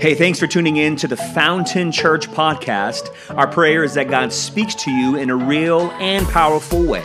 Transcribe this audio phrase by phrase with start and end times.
[0.00, 3.12] Hey, thanks for tuning in to the Fountain Church podcast.
[3.36, 7.04] Our prayer is that God speaks to you in a real and powerful way.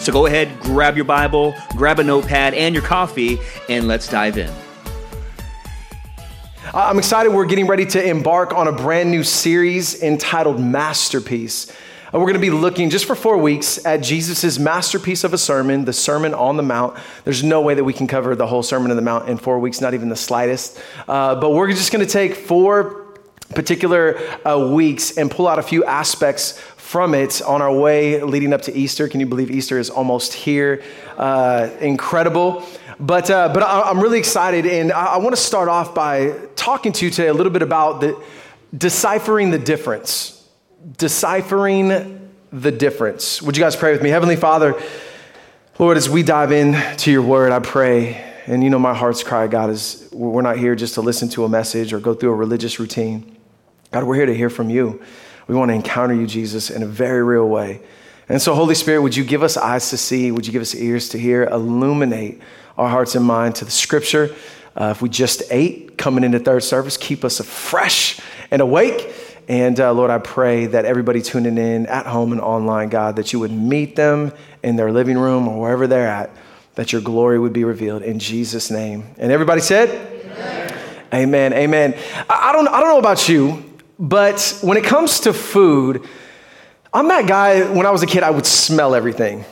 [0.00, 4.36] So go ahead, grab your Bible, grab a notepad and your coffee, and let's dive
[4.36, 4.52] in.
[6.74, 7.30] I'm excited.
[7.30, 11.70] We're getting ready to embark on a brand new series entitled Masterpiece.
[12.14, 15.84] We're going to be looking just for four weeks at Jesus' masterpiece of a sermon,
[15.84, 16.96] the Sermon on the Mount.
[17.24, 19.58] There's no way that we can cover the whole Sermon on the Mount in four
[19.58, 20.80] weeks, not even the slightest.
[21.08, 23.18] Uh, but we're just going to take four
[23.56, 24.16] particular
[24.46, 28.62] uh, weeks and pull out a few aspects from it on our way leading up
[28.62, 29.08] to Easter.
[29.08, 30.84] Can you believe Easter is almost here?
[31.16, 32.64] Uh, incredible.
[33.00, 36.32] But, uh, but I, am really excited, and I, I want to start off by
[36.54, 38.22] talking to you today a little bit about the,
[38.72, 40.43] deciphering the difference
[40.96, 43.42] deciphering the difference.
[43.42, 44.10] Would you guys pray with me?
[44.10, 44.80] Heavenly Father,
[45.78, 48.14] Lord, as we dive into your word, I pray,
[48.46, 51.44] and you know my heart's cry, God, is we're not here just to listen to
[51.44, 53.36] a message or go through a religious routine.
[53.90, 55.02] God, we're here to hear from you.
[55.48, 57.80] We want to encounter you, Jesus, in a very real way.
[58.28, 60.30] And so, Holy Spirit, would you give us eyes to see?
[60.30, 61.44] Would you give us ears to hear?
[61.44, 62.40] Illuminate
[62.78, 64.34] our hearts and mind to the scripture.
[64.76, 69.12] Uh, if we just ate coming into third service, keep us fresh and awake.
[69.48, 73.32] And uh, Lord, I pray that everybody tuning in at home and online, God, that
[73.32, 76.30] you would meet them in their living room or wherever they're at,
[76.76, 79.04] that your glory would be revealed in Jesus' name.
[79.18, 79.90] And everybody said,
[81.12, 81.52] Amen.
[81.52, 81.52] Amen.
[81.52, 81.94] Amen.
[82.28, 83.64] I, don't, I don't know about you,
[83.98, 86.08] but when it comes to food,
[86.92, 89.44] I'm that guy, when I was a kid, I would smell everything.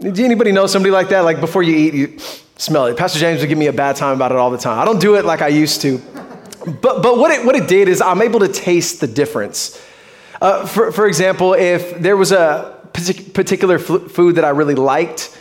[0.00, 1.20] Do anybody know somebody like that?
[1.20, 2.18] Like before you eat, you
[2.56, 2.96] smell it.
[2.96, 4.78] Pastor James would give me a bad time about it all the time.
[4.78, 6.00] I don't do it like I used to.
[6.64, 9.82] But, but what, it, what it did is I'm able to taste the difference.
[10.40, 15.36] Uh, for, for example, if there was a particular food that I really liked,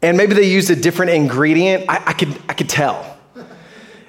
[0.00, 3.16] and maybe they used a different ingredient, I, I, could, I could tell.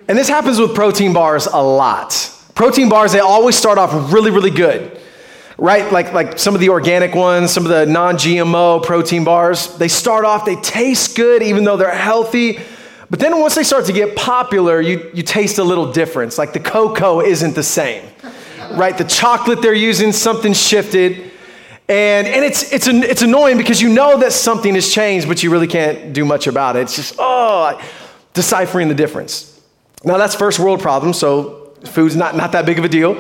[0.08, 2.36] And this happens with protein bars a lot.
[2.56, 5.00] Protein bars, they always start off really, really good,
[5.58, 5.92] right?
[5.92, 9.88] Like, like some of the organic ones, some of the non GMO protein bars, they
[9.88, 12.60] start off, they taste good, even though they're healthy
[13.10, 16.38] but then once they start to get popular, you, you taste a little difference.
[16.38, 18.06] Like the cocoa isn't the same,
[18.74, 18.98] right?
[18.98, 21.32] The chocolate they're using, something shifted.
[21.88, 25.42] And, and it's, it's, an, it's annoying because you know that something has changed, but
[25.42, 26.82] you really can't do much about it.
[26.82, 27.82] It's just, oh,
[28.34, 29.60] deciphering the difference.
[30.04, 33.16] Now, that's first world problem, so food's not, not that big of a deal.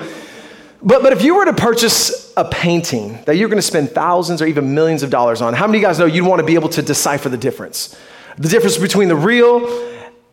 [0.84, 4.40] But, but if you were to purchase a painting that you're going to spend thousands
[4.40, 6.46] or even millions of dollars on, how many of you guys know you'd want to
[6.46, 8.00] be able to decipher the difference?
[8.38, 9.68] The difference between the real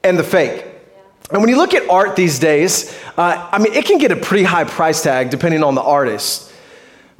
[0.04, 0.64] and the fake.
[1.30, 4.16] And when you look at art these days, uh, I mean, it can get a
[4.16, 6.52] pretty high price tag depending on the artist.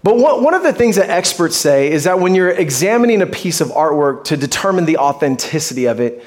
[0.03, 3.61] But one, of the things that experts say is that when you're examining a piece
[3.61, 6.23] of artwork to determine the authenticity of it,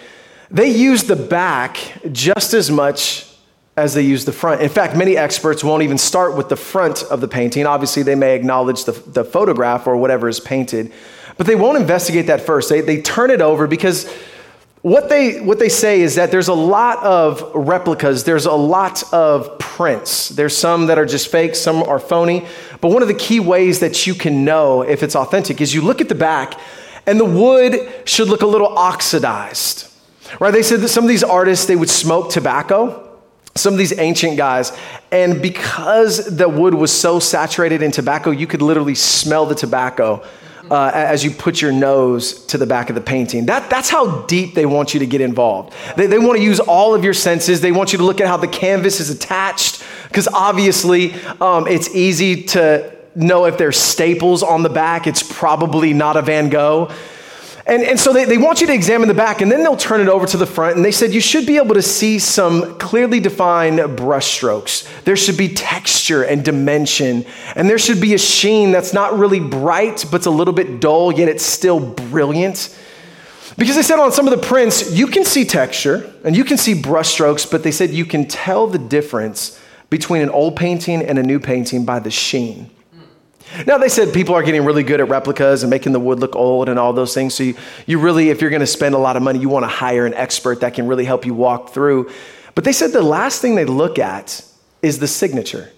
[0.51, 1.77] they use the back
[2.11, 3.25] just as much
[3.77, 4.61] as they use the front.
[4.61, 7.66] In fact, many experts won't even start with the front of the painting.
[7.66, 10.91] Obviously, they may acknowledge the, the photograph or whatever is painted,
[11.37, 12.67] but they won't investigate that first.
[12.67, 14.13] They, they turn it over because
[14.81, 19.03] what they, what they say is that there's a lot of replicas, there's a lot
[19.13, 20.29] of prints.
[20.29, 22.47] There's some that are just fake, some are phony.
[22.79, 25.81] But one of the key ways that you can know if it's authentic is you
[25.81, 26.57] look at the back,
[27.06, 29.91] and the wood should look a little oxidized.
[30.40, 30.51] Right?
[30.51, 33.06] They said that some of these artists they would smoke tobacco.
[33.56, 34.72] Some of these ancient guys,
[35.11, 40.23] and because the wood was so saturated in tobacco, you could literally smell the tobacco
[40.69, 43.46] uh, as you put your nose to the back of the painting.
[43.47, 45.74] That, that's how deep they want you to get involved.
[45.96, 47.62] They, they want to use all of your senses.
[47.62, 51.94] They want you to look at how the canvas is attached, because obviously um, it's
[51.96, 55.08] easy to know if there's staples on the back.
[55.08, 56.91] It's probably not a Van Gogh.
[57.69, 60.02] And, and so they, they want you to examine the back and then they'll turn
[60.02, 60.75] it over to the front.
[60.75, 65.03] And they said you should be able to see some clearly defined brushstrokes.
[65.03, 67.25] There should be texture and dimension.
[67.56, 70.81] And there should be a sheen that's not really bright, but it's a little bit
[70.81, 72.75] dull, yet it's still brilliant.
[73.56, 76.58] Because they said on some of the prints, you can see texture and you can
[76.58, 79.61] see brushstrokes, but they said you can tell the difference
[79.91, 82.72] between an old painting and a new painting by the sheen.
[83.66, 86.35] Now, they said people are getting really good at replicas and making the wood look
[86.35, 87.34] old and all those things.
[87.34, 87.55] So, you,
[87.87, 90.05] you really, if you're going to spend a lot of money, you want to hire
[90.05, 92.11] an expert that can really help you walk through.
[92.55, 94.43] But they said the last thing they look at
[94.81, 95.72] is the signature.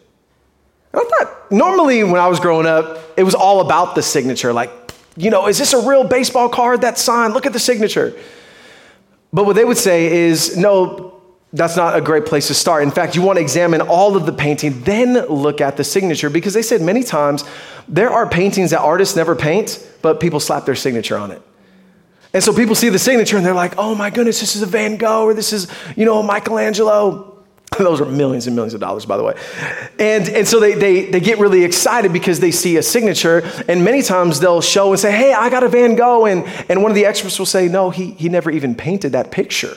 [0.93, 4.51] And I thought, normally when I was growing up, it was all about the signature.
[4.51, 4.71] Like,
[5.15, 7.33] you know, is this a real baseball card, that sign?
[7.33, 8.13] Look at the signature.
[9.33, 11.10] But what they would say is, no,
[11.53, 12.83] that's not a great place to start.
[12.83, 16.29] In fact, you want to examine all of the painting, then look at the signature
[16.29, 17.43] because they said many times
[17.89, 21.41] there are paintings that artists never paint, but people slap their signature on it.
[22.33, 24.65] And so people see the signature and they're like, oh my goodness, this is a
[24.65, 25.67] Van Gogh or this is,
[25.97, 27.27] you know, Michelangelo.
[27.77, 29.33] Those are millions and millions of dollars, by the way.
[29.99, 33.41] And, and so they, they, they get really excited because they see a signature.
[33.67, 36.25] And many times they'll show and say, Hey, I got a Van Gogh.
[36.25, 39.31] And, and one of the experts will say, No, he, he never even painted that
[39.31, 39.75] picture.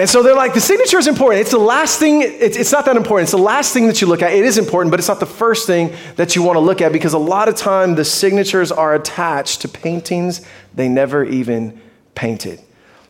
[0.00, 1.42] And so they're like, the signature is important.
[1.42, 3.24] It's the last thing, it's, it's not that important.
[3.24, 4.32] It's the last thing that you look at.
[4.32, 6.90] It is important, but it's not the first thing that you want to look at
[6.90, 10.40] because a lot of time the signatures are attached to paintings
[10.74, 11.78] they never even
[12.14, 12.60] painted.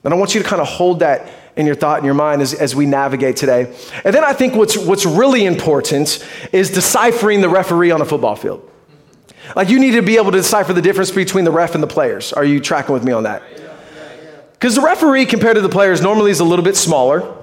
[0.03, 2.43] And I want you to kind of hold that in your thought and your mind
[2.43, 3.73] as, as we navigate today.
[4.03, 8.35] And then I think what's, what's really important is deciphering the referee on a football
[8.35, 8.69] field.
[9.55, 11.89] Like you need to be able to decipher the difference between the ref and the
[11.89, 12.33] players.
[12.33, 13.45] Are you tracking with me on that?
[14.61, 17.35] Because the referee, compared to the players, normally is a little bit smaller.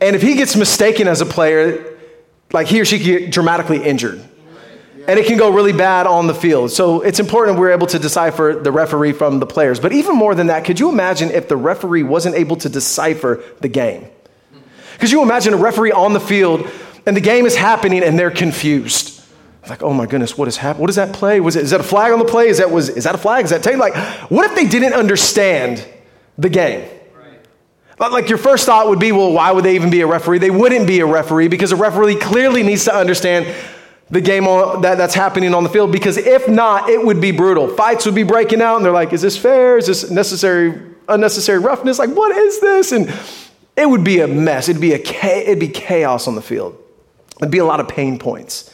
[0.00, 1.98] And if he gets mistaken as a player,
[2.50, 4.24] like he or she can get dramatically injured.
[5.06, 6.72] And it can go really bad on the field.
[6.72, 9.78] So it's important we're able to decipher the referee from the players.
[9.78, 13.44] But even more than that, could you imagine if the referee wasn't able to decipher
[13.60, 14.06] the game?
[14.98, 16.68] Could you imagine a referee on the field
[17.04, 19.22] and the game is happening and they're confused?
[19.68, 20.80] Like, oh my goodness, what is happened?
[20.80, 21.38] What does that play?
[21.38, 22.48] Was it, is that a flag on the play?
[22.48, 23.44] Is that, was, is that a flag?
[23.44, 23.76] Is that tape?
[23.76, 23.94] Like,
[24.30, 25.86] what if they didn't understand
[26.38, 26.88] the game.
[27.98, 28.12] Right.
[28.12, 30.38] Like your first thought would be, well, why would they even be a referee?
[30.38, 33.46] They wouldn't be a referee because a referee clearly needs to understand
[34.10, 37.68] the game that, that's happening on the field because if not, it would be brutal.
[37.68, 39.78] Fights would be breaking out, and they're like, is this fair?
[39.78, 41.98] Is this necessary, unnecessary roughness?
[41.98, 42.92] Like, what is this?
[42.92, 43.12] And
[43.76, 44.68] it would be a mess.
[44.68, 46.80] It'd be, a, it'd be chaos on the field.
[47.38, 48.72] It'd be a lot of pain points.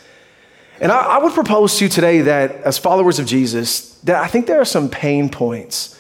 [0.80, 4.26] And I, I would propose to you today that as followers of Jesus, that I
[4.26, 5.91] think there are some pain points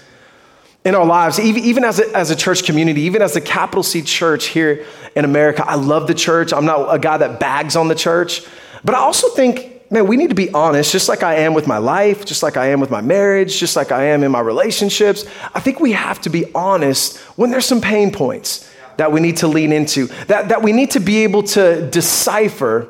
[0.84, 4.02] in our lives, even, as, a, as a church community, even as the capital C
[4.02, 4.84] church here
[5.14, 5.64] in America.
[5.64, 6.52] I love the church.
[6.52, 8.42] I'm not a guy that bags on the church.
[8.84, 11.68] But I also think, man, we need to be honest, just like I am with
[11.68, 14.40] my life, just like I am with my marriage, just like I am in my
[14.40, 15.24] relationships.
[15.54, 19.36] I think we have to be honest when there's some pain points that we need
[19.38, 22.88] to lean into, that, that we need to be able to decipher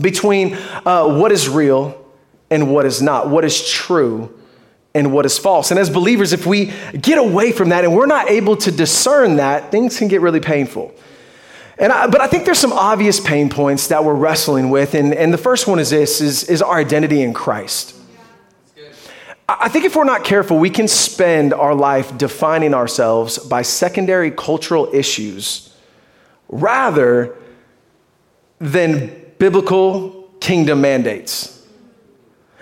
[0.00, 0.54] between
[0.84, 2.04] uh, what is real
[2.50, 4.38] and what is not, what is true
[4.94, 5.70] and what is false.
[5.70, 9.36] And as believers, if we get away from that and we're not able to discern
[9.36, 10.94] that, things can get really painful.
[11.78, 14.94] And I, but I think there's some obvious pain points that we're wrestling with.
[14.94, 17.96] And, and the first one is this is, is our identity in Christ.
[19.48, 24.30] I think if we're not careful, we can spend our life defining ourselves by secondary
[24.30, 25.74] cultural issues
[26.48, 27.36] rather
[28.60, 31.61] than biblical kingdom mandates.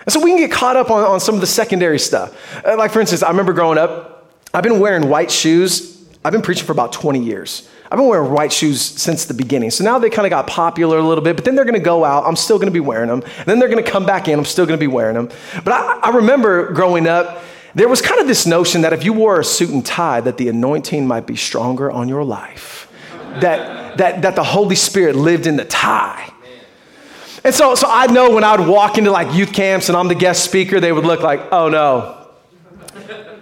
[0.05, 2.65] And so we can get caught up on, on some of the secondary stuff.
[2.65, 6.05] Uh, like, for instance, I remember growing up, I've been wearing white shoes.
[6.23, 7.69] I've been preaching for about 20 years.
[7.91, 9.69] I've been wearing white shoes since the beginning.
[9.69, 11.83] So now they kind of got popular a little bit, but then they're going to
[11.83, 12.25] go out.
[12.25, 13.21] I'm still going to be wearing them.
[13.37, 14.39] And then they're going to come back in.
[14.39, 15.29] I'm still going to be wearing them.
[15.63, 17.43] But I, I remember growing up,
[17.75, 20.37] there was kind of this notion that if you wore a suit and tie, that
[20.37, 22.89] the anointing might be stronger on your life.
[23.39, 26.30] That, that, that the Holy Spirit lived in the tie.
[27.43, 30.07] And so, so I know when I would walk into like youth camps and I'm
[30.07, 32.27] the guest speaker, they would look like, oh no,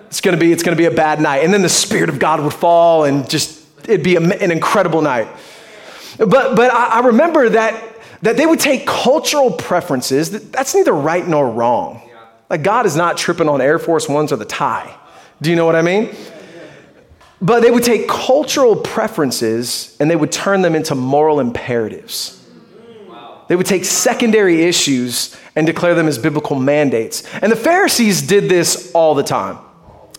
[0.08, 1.44] it's gonna be, it's gonna be a bad night.
[1.44, 5.02] And then the Spirit of God would fall and just, it'd be a, an incredible
[5.02, 5.28] night.
[6.18, 7.84] But, but I, I remember that,
[8.22, 12.02] that they would take cultural preferences, that's neither right nor wrong.
[12.50, 14.96] Like God is not tripping on Air Force Ones or the tie.
[15.42, 16.16] Do you know what I mean?
[17.42, 22.39] But they would take cultural preferences and they would turn them into moral imperatives.
[23.50, 27.24] They would take secondary issues and declare them as biblical mandates.
[27.42, 29.58] And the Pharisees did this all the time.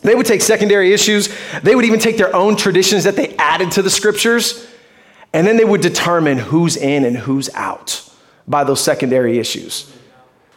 [0.02, 1.28] They would take secondary issues,
[1.62, 4.66] they would even take their own traditions that they added to the scriptures,
[5.32, 8.02] and then they would determine who's in and who's out
[8.48, 9.92] by those secondary issues.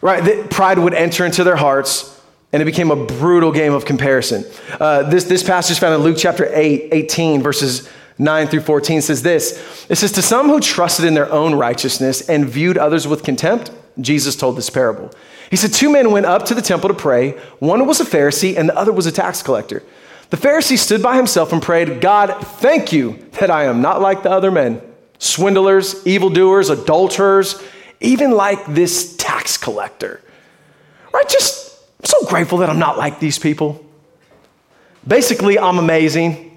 [0.02, 0.50] Right?
[0.50, 2.20] Pride would enter into their hearts,
[2.54, 4.46] and it became a brutal game of comparison.
[4.80, 9.24] Uh, this, this passage found in Luke chapter 8, 18, verses 9 through 14 says
[9.24, 13.24] this It says, To some who trusted in their own righteousness and viewed others with
[13.24, 15.12] contempt, Jesus told this parable.
[15.50, 17.32] He said, Two men went up to the temple to pray.
[17.60, 19.84] One was a Pharisee and the other was a tax collector.
[20.30, 24.24] The Pharisee stood by himself and prayed, God, thank you that I am not like
[24.24, 24.82] the other men,
[25.20, 27.62] swindlers, evildoers, adulterers,
[28.00, 30.22] even like this tax collector.
[31.14, 31.30] Right?
[31.30, 33.86] Just, I'm so grateful that I'm not like these people.
[35.08, 36.53] Basically, I'm amazing.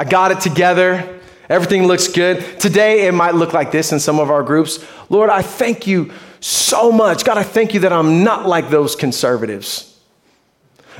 [0.00, 1.20] I got it together.
[1.50, 2.58] Everything looks good.
[2.58, 4.82] Today, it might look like this in some of our groups.
[5.10, 7.22] Lord, I thank you so much.
[7.22, 9.94] God, I thank you that I'm not like those conservatives.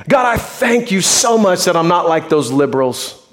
[0.07, 3.27] God, I thank you so much that I'm not like those liberals,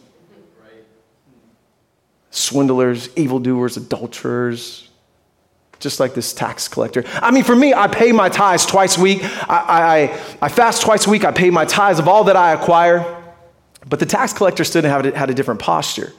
[2.31, 4.89] swindlers, evildoers, adulterers,
[5.81, 7.05] just like this tax collector.
[7.17, 9.21] I mean, for me, I pay my tithes twice a week.
[9.51, 10.09] I,
[10.41, 11.27] I, I fast twice a week.
[11.27, 13.18] I pay my tithes of all that I acquire.
[13.89, 16.13] But the tax collector stood and had a, had a different posture.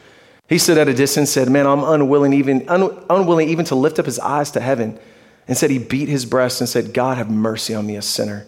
[0.47, 3.99] He stood at a distance, said, Man, I'm unwilling even, un, unwilling even to lift
[3.99, 4.99] up his eyes to heaven.
[5.47, 8.47] And said, He beat his breast and said, God, have mercy on me, a sinner.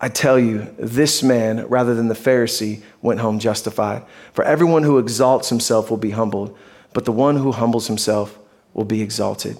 [0.00, 4.04] I tell you, this man, rather than the Pharisee, went home justified.
[4.34, 6.56] For everyone who exalts himself will be humbled,
[6.92, 8.38] but the one who humbles himself
[8.74, 9.56] will be exalted.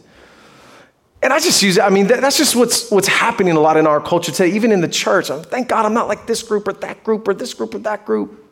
[1.22, 1.82] And I just use it.
[1.82, 4.82] I mean, that's just what's, what's happening a lot in our culture today, even in
[4.82, 5.28] the church.
[5.28, 8.04] Thank God I'm not like this group or that group or this group or that
[8.04, 8.45] group.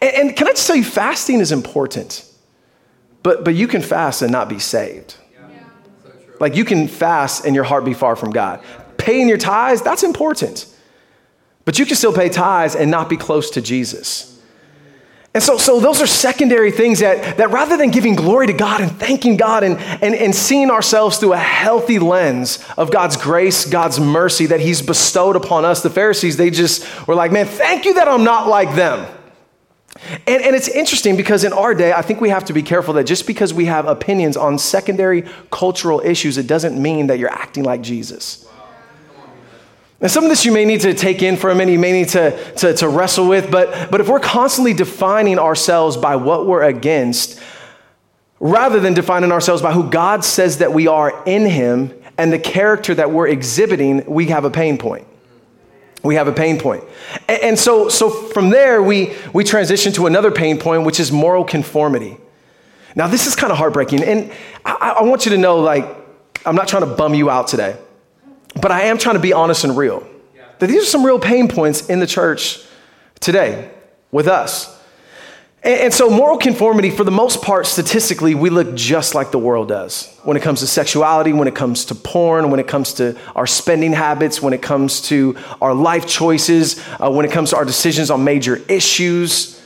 [0.00, 2.24] And, and can I just tell you, fasting is important.
[3.22, 5.16] But, but you can fast and not be saved.
[6.40, 8.62] Like you can fast and your heart be far from God.
[8.96, 10.66] Paying your tithes, that's important.
[11.64, 14.40] But you can still pay tithes and not be close to Jesus.
[15.34, 18.80] And so, so those are secondary things that, that rather than giving glory to God
[18.80, 23.66] and thanking God and, and, and seeing ourselves through a healthy lens of God's grace,
[23.66, 27.84] God's mercy that He's bestowed upon us, the Pharisees, they just were like, man, thank
[27.84, 29.06] you that I'm not like them.
[30.26, 32.94] And, and it's interesting because in our day, I think we have to be careful
[32.94, 37.32] that just because we have opinions on secondary cultural issues, it doesn't mean that you're
[37.32, 38.46] acting like Jesus.
[40.00, 41.92] And some of this you may need to take in for a minute, you may
[41.92, 46.46] need to, to, to wrestle with, but, but if we're constantly defining ourselves by what
[46.46, 47.40] we're against,
[48.38, 52.38] rather than defining ourselves by who God says that we are in Him and the
[52.38, 55.06] character that we're exhibiting, we have a pain point.
[56.02, 56.84] We have a pain point.
[57.28, 61.10] And, and so, so from there, we, we transition to another pain point, which is
[61.10, 62.16] moral conformity.
[62.94, 64.02] Now, this is kind of heartbreaking.
[64.02, 64.32] And
[64.64, 65.84] I, I want you to know, like,
[66.46, 67.76] I'm not trying to bum you out today.
[68.60, 70.06] But I am trying to be honest and real.
[70.58, 72.64] That these are some real pain points in the church
[73.20, 73.70] today
[74.10, 74.77] with us.
[75.60, 79.68] And, so, moral conformity, for the most part, statistically, we look just like the world
[79.68, 83.18] does when it comes to sexuality, when it comes to porn, when it comes to
[83.34, 87.56] our spending habits, when it comes to our life choices, uh, when it comes to
[87.56, 89.60] our decisions on major issues.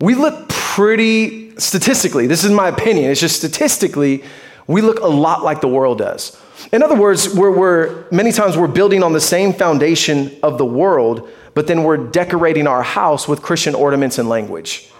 [0.00, 4.24] We look pretty, statistically, this is my opinion, it's just statistically,
[4.66, 6.40] we look a lot like the world does.
[6.72, 10.64] In other words, we're, we're, many times we're building on the same foundation of the
[10.64, 14.90] world, but then we're decorating our house with Christian ornaments and language,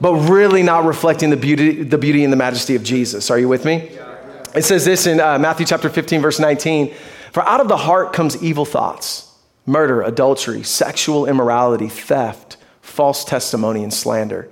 [0.00, 3.30] but really not reflecting the beauty, the beauty and the majesty of Jesus.
[3.30, 3.90] Are you with me?
[4.54, 6.94] It says this in uh, Matthew chapter 15, verse 19
[7.32, 9.32] For out of the heart comes evil thoughts,
[9.66, 14.48] murder, adultery, sexual immorality, theft, false testimony, and slander.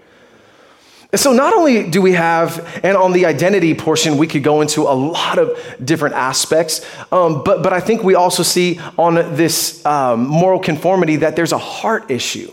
[1.12, 4.60] And so, not only do we have, and on the identity portion, we could go
[4.60, 9.14] into a lot of different aspects, um, but, but I think we also see on
[9.14, 12.52] this um, moral conformity that there's a heart issue.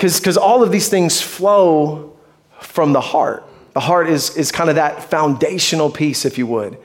[0.00, 2.16] Because all of these things flow
[2.60, 3.44] from the heart.
[3.74, 6.78] The heart is, is kind of that foundational piece, if you would.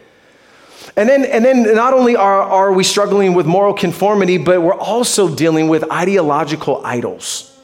[0.97, 4.73] And then, and then not only are, are we struggling with moral conformity, but we're
[4.73, 7.57] also dealing with ideological idols.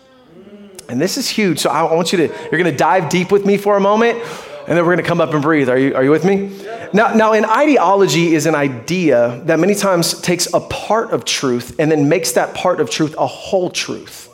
[0.89, 1.59] And this is huge.
[1.59, 4.19] So I want you to, you're going to dive deep with me for a moment,
[4.67, 5.69] and then we're going to come up and breathe.
[5.69, 6.57] Are you, are you with me?
[6.93, 11.79] Now, now, an ideology is an idea that many times takes a part of truth
[11.79, 14.29] and then makes that part of truth a whole truth,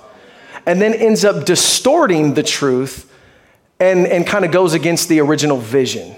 [0.67, 3.11] and then ends up distorting the truth
[3.79, 6.13] and, and kind of goes against the original vision.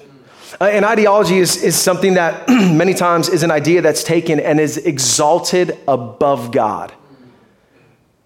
[0.60, 4.60] Uh, an ideology is, is something that many times is an idea that's taken and
[4.60, 6.92] is exalted above God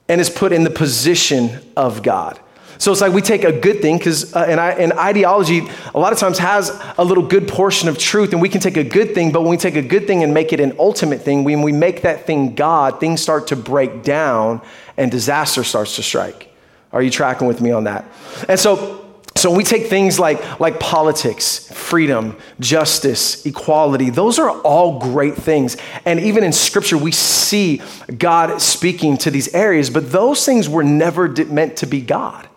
[0.08, 2.40] and is put in the position of God.
[2.84, 5.62] So it's like we take a good thing because uh, an, an ideology
[5.96, 8.76] a lot of times has a little good portion of truth, and we can take
[8.76, 11.22] a good thing, but when we take a good thing and make it an ultimate
[11.22, 14.62] thing, when we make that thing God, things start to break down
[14.98, 16.54] and disaster starts to strike.
[16.92, 18.04] Are you tracking with me on that?
[18.50, 19.00] And so
[19.38, 25.78] so we take things like, like politics, freedom, justice, equality, those are all great things.
[26.04, 27.82] And even in scripture, we see
[28.18, 32.50] God speaking to these areas, but those things were never meant to be God.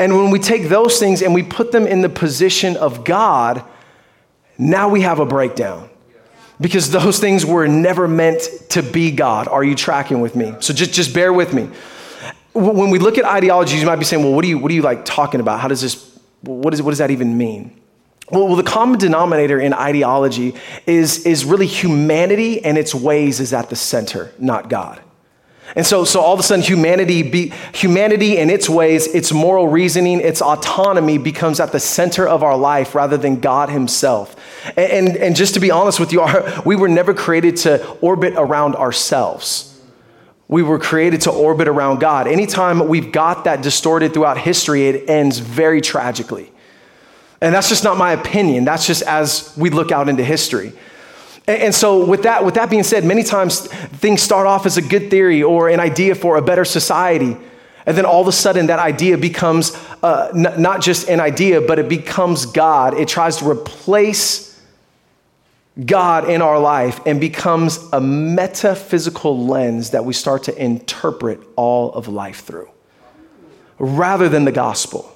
[0.00, 3.62] And when we take those things and we put them in the position of God,
[4.58, 5.88] now we have a breakdown.
[6.60, 9.46] Because those things were never meant to be God.
[9.46, 10.54] Are you tracking with me?
[10.60, 11.70] So just, just bear with me
[12.52, 14.74] when we look at ideologies, you might be saying, well, what are you, what are
[14.74, 15.60] you like talking about?
[15.60, 17.76] How does this, what, is, what does that even mean?
[18.30, 20.54] Well, well, the common denominator in ideology
[20.86, 25.00] is, is really humanity and its ways is at the center, not God.
[25.76, 29.68] And so, so all of a sudden, humanity, be, humanity and its ways, its moral
[29.68, 34.34] reasoning, its autonomy becomes at the center of our life rather than God Himself.
[34.76, 37.88] And, and, and just to be honest with you, our, we were never created to
[38.00, 39.66] orbit around ourselves.
[40.48, 42.26] We were created to orbit around God.
[42.26, 46.50] Anytime we've got that distorted throughout history, it ends very tragically.
[47.40, 48.64] And that's just not my opinion.
[48.64, 50.72] That's just as we look out into history.
[51.50, 54.82] And so, with that, with that being said, many times things start off as a
[54.82, 57.36] good theory or an idea for a better society.
[57.86, 61.60] And then all of a sudden, that idea becomes uh, n- not just an idea,
[61.60, 62.94] but it becomes God.
[62.94, 64.50] It tries to replace
[65.84, 71.92] God in our life and becomes a metaphysical lens that we start to interpret all
[71.92, 72.68] of life through
[73.78, 75.10] rather than the gospel.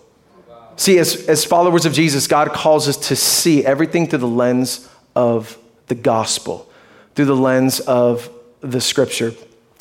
[0.77, 4.89] See, as, as followers of Jesus, God calls us to see everything through the lens
[5.15, 6.71] of the gospel,
[7.15, 9.33] through the lens of the scripture.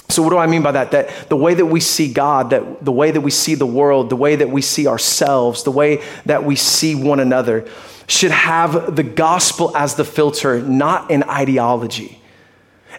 [0.10, 0.92] So, what do I mean by that?
[0.92, 4.10] That the way that we see God, that the way that we see the world,
[4.10, 7.68] the way that we see ourselves, the way that we see one another
[8.08, 12.20] should have the gospel as the filter, not an ideology.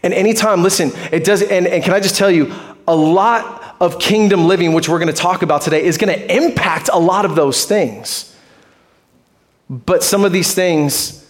[0.02, 2.52] And anytime, listen, it does, and, and can I just tell you,
[2.88, 6.98] a lot of kingdom living, which we're gonna talk about today, is gonna impact a
[6.98, 8.34] lot of those things.
[9.70, 11.23] But some of these things,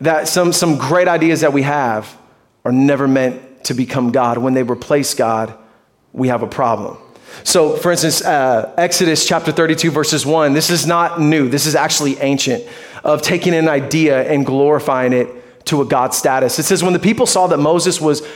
[0.00, 2.16] that some, some great ideas that we have,
[2.64, 4.38] are never meant to become God.
[4.38, 5.56] When they replace God,
[6.12, 6.98] we have a problem.
[7.44, 11.48] So, for instance, uh, Exodus chapter 32, verses 1, this is not new.
[11.48, 12.64] This is actually ancient,
[13.04, 16.58] of taking an idea and glorifying it to a God status.
[16.58, 18.26] It says, When the people saw that Moses was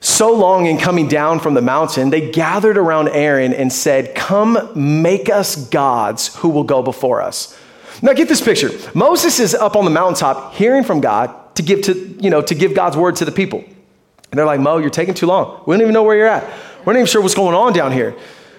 [0.00, 4.58] so long in coming down from the mountain, they gathered around Aaron and said, Come
[4.74, 7.56] make us gods who will go before us.
[8.02, 8.70] Now get this picture.
[8.94, 12.54] Moses is up on the mountaintop hearing from God to give to, you know, to
[12.54, 13.58] give God's word to the people.
[13.60, 15.62] And they're like, Mo, you're taking too long.
[15.66, 16.44] We don't even know where you're at.
[16.84, 18.16] We're not even sure what's going on down here.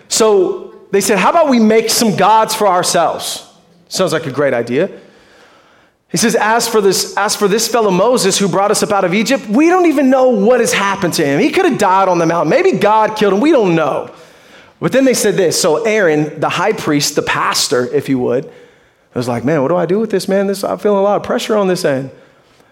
[0.10, 3.48] So they said, How about we make some gods for ourselves?
[3.88, 4.90] Sounds like a great idea.
[6.12, 9.06] He says, as for, this, as for this fellow Moses who brought us up out
[9.06, 11.40] of Egypt, we don't even know what has happened to him.
[11.40, 12.50] He could have died on the mountain.
[12.50, 13.40] Maybe God killed him.
[13.40, 14.14] We don't know.
[14.82, 15.60] But then they said this.
[15.62, 18.52] So Aaron, the high priest, the pastor, if you would,
[19.18, 20.48] was like, man, what do I do with this, man?
[20.48, 22.12] This, I'm feeling a lot of pressure on this end.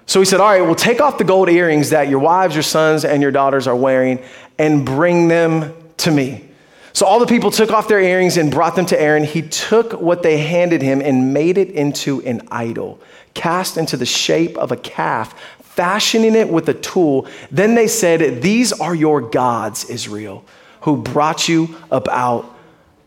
[0.05, 2.63] So he said, all right, well, take off the gold earrings that your wives, your
[2.63, 4.19] sons, and your daughters are wearing
[4.58, 6.50] and bring them to me.
[6.93, 9.24] So all the people took off their earrings and brought them to Aaron.
[9.24, 13.00] He took what they handed him and made it into an idol,
[13.34, 17.27] cast into the shape of a calf, fashioning it with a tool.
[17.51, 20.44] Then they said, These are your gods, Israel,
[20.81, 22.53] who brought you up out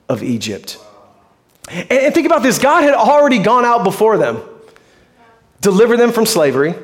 [0.09, 0.79] of Egypt.
[1.69, 4.43] And think about this God had already gone out before them,
[5.61, 6.75] delivered them from slavery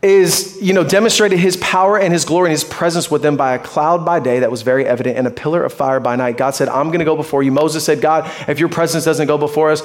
[0.00, 3.54] is, you know, demonstrated his power and his glory and his presence with them by
[3.54, 6.36] a cloud by day that was very evident and a pillar of fire by night.
[6.36, 7.50] God said, I'm going to go before you.
[7.50, 9.82] Moses said, God, if your presence doesn't go before us,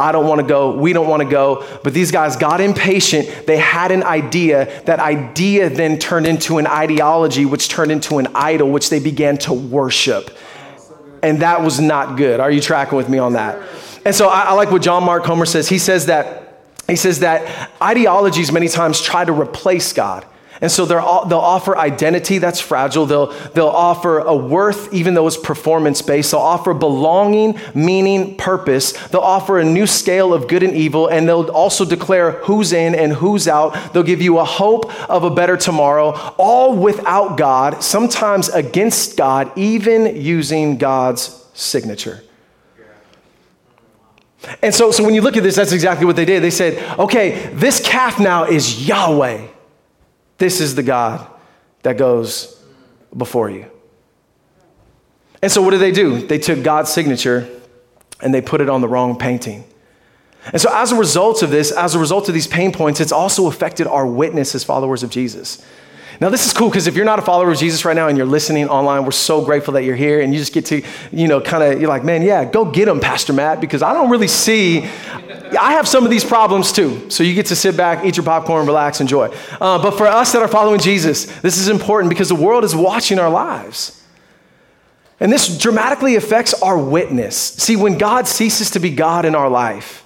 [0.00, 0.76] I don't want to go.
[0.76, 1.66] We don't want to go.
[1.82, 3.48] But these guys got impatient.
[3.48, 4.82] They had an idea.
[4.84, 9.38] That idea then turned into an ideology, which turned into an idol, which they began
[9.38, 10.30] to worship.
[11.22, 12.40] And that was not good.
[12.40, 13.60] Are you tracking with me on that?
[14.04, 15.68] And so I, I like what John Mark Comer says.
[15.68, 16.44] He says that
[16.88, 20.24] he says that ideologies many times try to replace God.
[20.60, 23.06] And so they'll offer identity that's fragile.
[23.06, 26.32] They'll, they'll offer a worth, even though it's performance based.
[26.32, 28.92] They'll offer belonging, meaning, purpose.
[29.08, 31.06] They'll offer a new scale of good and evil.
[31.06, 33.92] And they'll also declare who's in and who's out.
[33.92, 39.56] They'll give you a hope of a better tomorrow, all without God, sometimes against God,
[39.56, 42.24] even using God's signature.
[44.62, 46.42] And so, so when you look at this, that's exactly what they did.
[46.42, 49.48] They said, okay, this calf now is Yahweh.
[50.38, 51.26] This is the God
[51.82, 52.62] that goes
[53.16, 53.70] before you.
[55.42, 56.26] And so what did they do?
[56.26, 57.48] They took God's signature
[58.20, 59.64] and they put it on the wrong painting.
[60.52, 63.12] And so, as a result of this, as a result of these pain points, it's
[63.12, 65.64] also affected our witness as followers of Jesus.
[66.20, 68.18] Now, this is cool because if you're not a follower of Jesus right now and
[68.18, 71.28] you're listening online, we're so grateful that you're here and you just get to, you
[71.28, 74.10] know, kind of, you're like, man, yeah, go get them, Pastor Matt, because I don't
[74.10, 77.08] really see, I have some of these problems too.
[77.08, 79.28] So you get to sit back, eat your popcorn, relax, enjoy.
[79.60, 82.74] Uh, but for us that are following Jesus, this is important because the world is
[82.74, 84.02] watching our lives.
[85.20, 87.36] And this dramatically affects our witness.
[87.36, 90.04] See, when God ceases to be God in our life,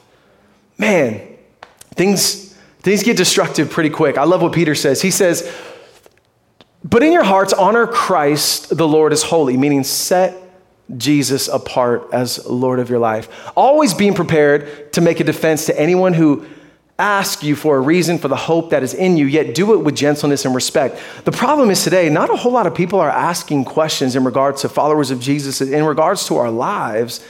[0.77, 1.27] man,
[1.94, 4.18] things, things get destructive pretty quick.
[4.18, 5.01] I love what Peter says.
[5.01, 5.51] He says,
[6.85, 10.37] but in your hearts, honor Christ the Lord as holy, meaning set
[10.97, 13.51] Jesus apart as Lord of your life.
[13.57, 16.47] Always being prepared to make a defense to anyone who
[16.99, 19.79] asks you for a reason for the hope that is in you, yet do it
[19.79, 21.01] with gentleness and respect.
[21.25, 24.61] The problem is today, not a whole lot of people are asking questions in regards
[24.62, 27.25] to followers of Jesus, in regards to our lives.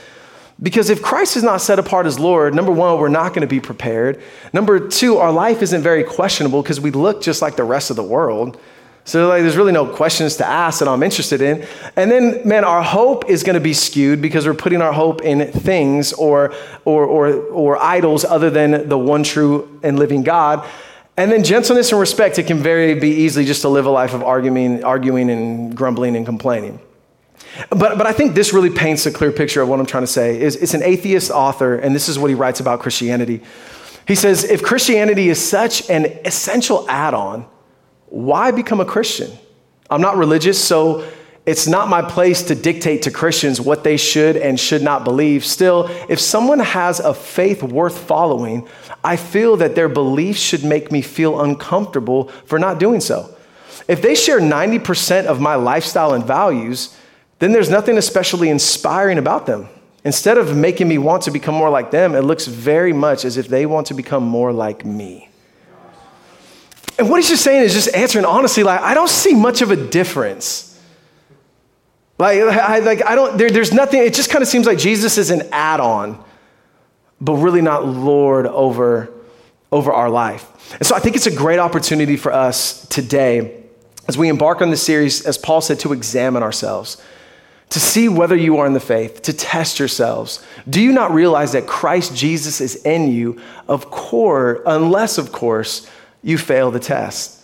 [0.61, 3.47] Because if Christ is not set apart as Lord, number one, we're not going to
[3.47, 4.21] be prepared.
[4.51, 7.95] Number two, our life isn't very questionable because we look just like the rest of
[7.95, 8.59] the world.
[9.05, 11.67] So like, there's really no questions to ask that I'm interested in.
[11.97, 15.21] And then, man, our hope is going to be skewed because we're putting our hope
[15.21, 16.53] in things or,
[16.85, 20.65] or, or, or idols other than the one true and living God.
[21.17, 24.13] And then gentleness and respect, it can very be easily just to live a life
[24.13, 26.79] of arguing, arguing and grumbling and complaining.
[27.69, 30.07] But, but I think this really paints a clear picture of what I'm trying to
[30.07, 30.41] say.
[30.41, 33.41] Is it's an atheist author, and this is what he writes about Christianity.
[34.07, 37.45] He says, if Christianity is such an essential add-on,
[38.13, 39.31] why become a Christian?
[39.89, 41.03] I'm not religious, so
[41.47, 45.43] it's not my place to dictate to Christians what they should and should not believe.
[45.43, 48.67] Still, if someone has a faith worth following,
[49.03, 53.35] I feel that their beliefs should make me feel uncomfortable for not doing so.
[53.87, 56.95] If they share 90% of my lifestyle and values,
[57.39, 59.69] then there's nothing especially inspiring about them.
[60.05, 63.37] Instead of making me want to become more like them, it looks very much as
[63.37, 65.29] if they want to become more like me.
[66.97, 69.71] And what he's just saying is just answering honestly, like, I don't see much of
[69.71, 70.69] a difference.
[72.19, 75.17] Like, I, like, I don't, there, there's nothing, it just kind of seems like Jesus
[75.17, 76.23] is an add on,
[77.19, 79.11] but really not Lord over,
[79.71, 80.73] over our life.
[80.73, 83.63] And so I think it's a great opportunity for us today
[84.07, 87.01] as we embark on this series, as Paul said, to examine ourselves
[87.73, 90.45] to see whether you are in the faith, to test yourselves.
[90.69, 93.41] Do you not realize that Christ Jesus is in you?
[93.67, 95.89] Of course, unless, of course,
[96.23, 97.41] you fail the test.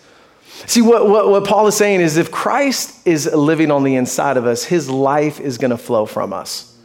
[0.66, 4.38] See, what, what, what Paul is saying is if Christ is living on the inside
[4.38, 6.76] of us, his life is going to flow from us.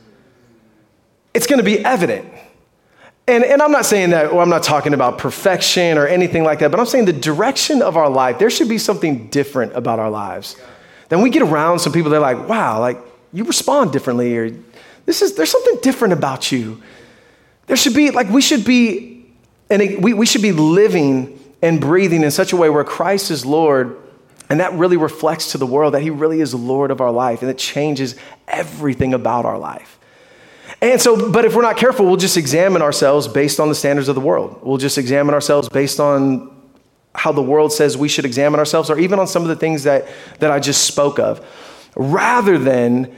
[1.33, 2.29] It's going to be evident.
[3.27, 6.59] And, and I'm not saying that, or I'm not talking about perfection or anything like
[6.61, 9.99] that, but I'm saying the direction of our life, there should be something different about
[9.99, 10.57] our lives.
[11.09, 12.99] Then we get around some people, they're like, wow, like,
[13.35, 14.51] you respond differently or
[15.05, 16.81] this is there's something different about you
[17.67, 19.27] there should be like we should be
[19.69, 23.45] and we, we should be living and breathing in such a way where christ is
[23.45, 23.97] lord
[24.51, 27.43] and that really reflects to the world that he really is lord of our life
[27.43, 28.15] and it changes
[28.49, 29.99] everything about our life.
[30.81, 34.09] And so but if we're not careful we'll just examine ourselves based on the standards
[34.09, 34.61] of the world.
[34.63, 36.51] We'll just examine ourselves based on
[37.15, 39.85] how the world says we should examine ourselves or even on some of the things
[39.85, 40.07] that
[40.41, 41.45] that i just spoke of.
[41.97, 43.15] Rather than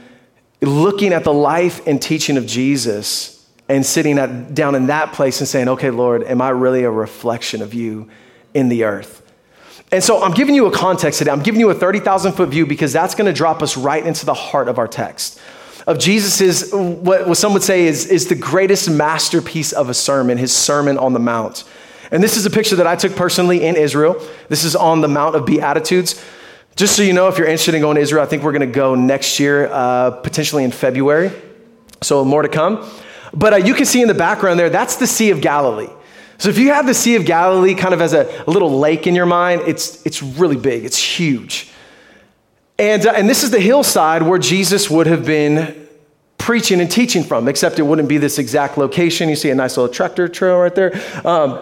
[0.61, 3.33] looking at the life and teaching of Jesus
[3.69, 6.91] and sitting at, down in that place and saying, okay, Lord, am I really a
[6.91, 8.09] reflection of you
[8.57, 9.21] in the earth?
[9.91, 11.31] And so I'm giving you a context today.
[11.31, 14.25] I'm giving you a 30,000 foot view because that's going to drop us right into
[14.25, 15.39] the heart of our text.
[15.85, 20.53] Of Jesus's, what, some would say is, is the greatest masterpiece of a sermon, his
[20.53, 21.63] Sermon on the Mount.
[22.11, 24.21] And this is a picture that I took personally in Israel.
[24.49, 26.21] This is on the Mount of Beatitudes.
[26.75, 28.67] Just so you know, if you're interested in going to Israel, I think we're going
[28.67, 31.31] to go next year, uh, potentially in February.
[32.01, 32.87] So more to come.
[33.33, 35.89] But uh, you can see in the background there, that's the Sea of Galilee.
[36.37, 39.07] So if you have the Sea of Galilee kind of as a, a little lake
[39.07, 41.69] in your mind, it's, it's really big, it's huge.
[42.79, 45.87] And, uh, and this is the hillside where Jesus would have been
[46.37, 49.29] preaching and teaching from, except it wouldn't be this exact location.
[49.29, 50.93] You see a nice little tractor trail right there.
[51.25, 51.59] Um,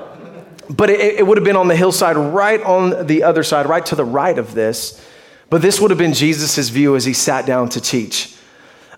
[0.69, 3.85] but it, it would have been on the hillside right on the other side, right
[3.85, 5.03] to the right of this.
[5.49, 8.35] But this would have been Jesus' view as he sat down to teach.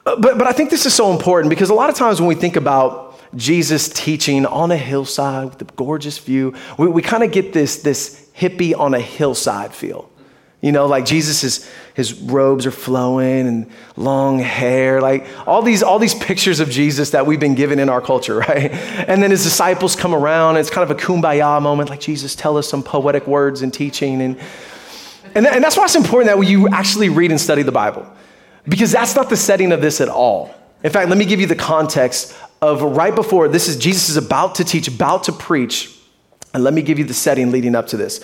[0.05, 2.27] Uh, but, but I think this is so important because a lot of times when
[2.27, 7.23] we think about Jesus teaching on a hillside with a gorgeous view, we, we kind
[7.23, 10.09] of get this, this hippie on a hillside feel.
[10.61, 15.83] You know, like Jesus, is, his robes are flowing and long hair, like all these,
[15.83, 18.71] all these pictures of Jesus that we've been given in our culture, right?
[18.71, 22.57] And then his disciples come around, it's kind of a kumbaya moment, like Jesus, tell
[22.57, 24.21] us some poetic words and teaching.
[24.21, 24.39] And,
[25.35, 28.07] and, and that's why it's important that you actually read and study the Bible,
[28.67, 30.55] because that's not the setting of this at all.
[30.83, 34.17] In fact, let me give you the context of right before this is Jesus is
[34.17, 35.95] about to teach, about to preach,
[36.53, 38.23] and let me give you the setting leading up to this.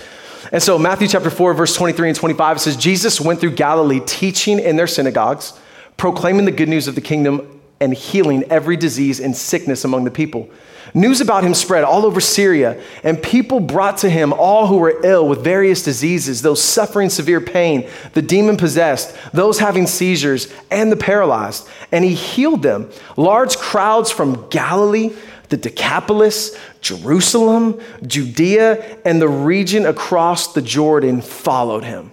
[0.51, 4.59] And so, Matthew chapter 4, verse 23 and 25 says, Jesus went through Galilee teaching
[4.59, 5.53] in their synagogues,
[5.97, 10.11] proclaiming the good news of the kingdom, and healing every disease and sickness among the
[10.11, 10.49] people.
[10.95, 14.99] News about him spread all over Syria, and people brought to him all who were
[15.03, 20.91] ill with various diseases, those suffering severe pain, the demon possessed, those having seizures, and
[20.91, 21.67] the paralyzed.
[21.91, 22.91] And he healed them.
[23.17, 25.13] Large crowds from Galilee,
[25.49, 32.11] the Decapolis, Jerusalem, Judea, and the region across the Jordan followed him.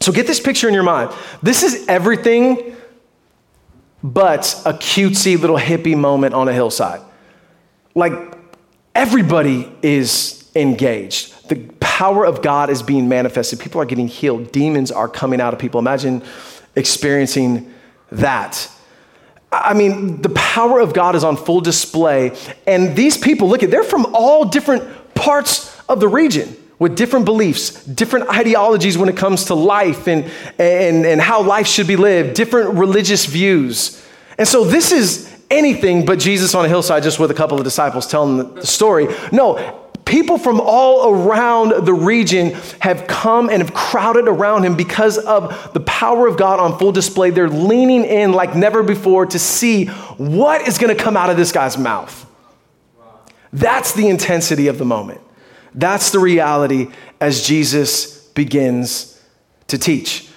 [0.00, 1.10] So get this picture in your mind.
[1.42, 2.76] This is everything
[4.02, 7.02] but a cutesy little hippie moment on a hillside.
[7.94, 8.12] Like
[8.94, 11.48] everybody is engaged.
[11.48, 13.60] The power of God is being manifested.
[13.60, 14.52] People are getting healed.
[14.52, 15.80] Demons are coming out of people.
[15.80, 16.22] Imagine
[16.76, 17.72] experiencing
[18.12, 18.70] that.
[19.52, 22.36] I mean, the power of God is on full display.
[22.66, 27.26] And these people, look at, they're from all different parts of the region with different
[27.26, 31.96] beliefs, different ideologies when it comes to life and, and, and how life should be
[31.96, 34.02] lived, different religious views.
[34.38, 37.64] And so this is anything but Jesus on a hillside just with a couple of
[37.64, 39.08] disciples telling the story.
[39.32, 45.18] No, People from all around the region have come and have crowded around him because
[45.18, 47.30] of the power of God on full display.
[47.30, 51.36] They're leaning in like never before to see what is going to come out of
[51.36, 52.26] this guy's mouth.
[53.52, 55.20] That's the intensity of the moment.
[55.76, 56.88] That's the reality
[57.20, 59.22] as Jesus begins
[59.68, 60.28] to teach.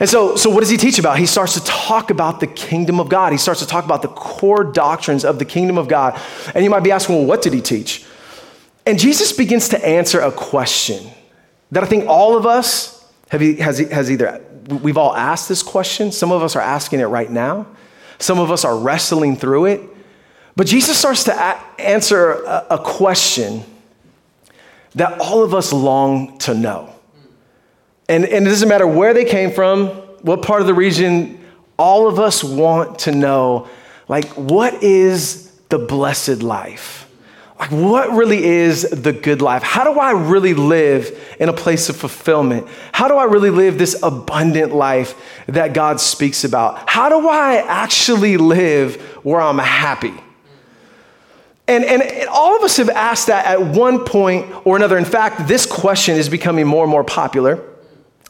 [0.00, 1.18] And so, so what does he teach about?
[1.18, 3.32] He starts to talk about the kingdom of God.
[3.32, 6.18] He starts to talk about the core doctrines of the kingdom of God.
[6.54, 8.04] And you might be asking, well, what did he teach?
[8.86, 11.10] And Jesus begins to answer a question
[11.70, 14.44] that I think all of us have, has, has either,
[14.82, 16.10] we've all asked this question.
[16.10, 17.66] Some of us are asking it right now.
[18.18, 19.80] Some of us are wrestling through it.
[20.56, 23.64] But Jesus starts to a- answer a, a question
[24.94, 26.94] that all of us long to know.
[28.08, 29.88] And, and it doesn't matter where they came from,
[30.22, 31.42] what part of the region,
[31.78, 33.68] all of us want to know
[34.08, 37.08] like, what is the blessed life?
[37.58, 39.62] Like, what really is the good life?
[39.62, 42.66] How do I really live in a place of fulfillment?
[42.90, 45.14] How do I really live this abundant life
[45.46, 46.88] that God speaks about?
[46.88, 50.14] How do I actually live where I'm happy?
[51.68, 54.98] And, and, and, all of us have asked that at one point or another.
[54.98, 57.64] In fact, this question is becoming more and more popular.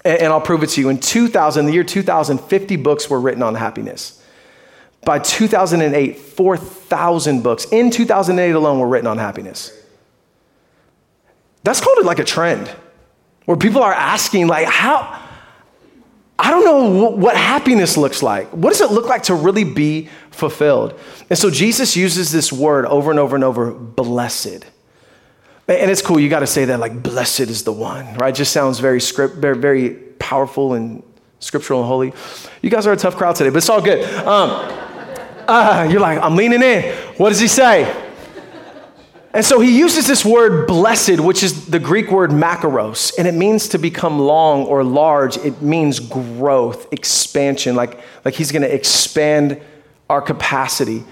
[0.04, 0.88] And, I'll prove it to you.
[0.88, 4.20] In 2000, the year 2000, 50 books were written on happiness.
[5.04, 9.72] By 2008, 4,000 books in 2008 alone were written on happiness.
[11.64, 12.68] That's called like a trend
[13.44, 15.20] where people are asking, like, how,
[16.38, 18.48] I don't know what happiness looks like.
[18.50, 20.98] What does it look like to really be fulfilled?
[21.30, 24.64] And so Jesus uses this word over and over and over blessed.
[25.68, 28.34] And it's cool, you got to say that like blessed is the one, right?
[28.34, 31.02] Just sounds very script, very, very powerful and
[31.38, 32.12] scriptural and holy.
[32.62, 34.04] You guys are a tough crowd today, but it's all good.
[34.24, 34.50] Um,
[35.48, 36.94] uh, you're like, I'm leaning in.
[37.16, 38.10] What does he say?
[39.34, 43.32] And so he uses this word blessed, which is the Greek word makarios, and it
[43.32, 45.38] means to become long or large.
[45.38, 49.60] It means growth, expansion, like, like he's going to expand
[50.10, 51.02] our capacity.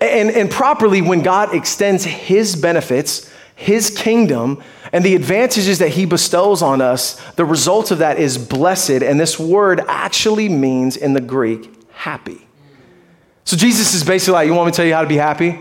[0.00, 6.06] And, and properly, when God extends his benefits, his kingdom, and the advantages that he
[6.06, 9.02] bestows on us, the result of that is blessed.
[9.02, 12.48] And this word actually means in the Greek, happy.
[13.44, 15.58] So Jesus is basically like, You want me to tell you how to be happy?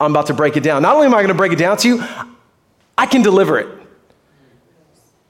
[0.00, 0.80] I'm about to break it down.
[0.80, 2.04] Not only am I going to break it down to you,
[2.96, 3.68] I can deliver it.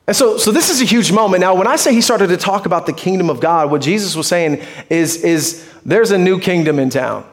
[0.06, 1.40] And so, so this is a huge moment.
[1.40, 4.14] Now, when I say he started to talk about the kingdom of God, what Jesus
[4.14, 7.28] was saying is, is there's a new kingdom in town.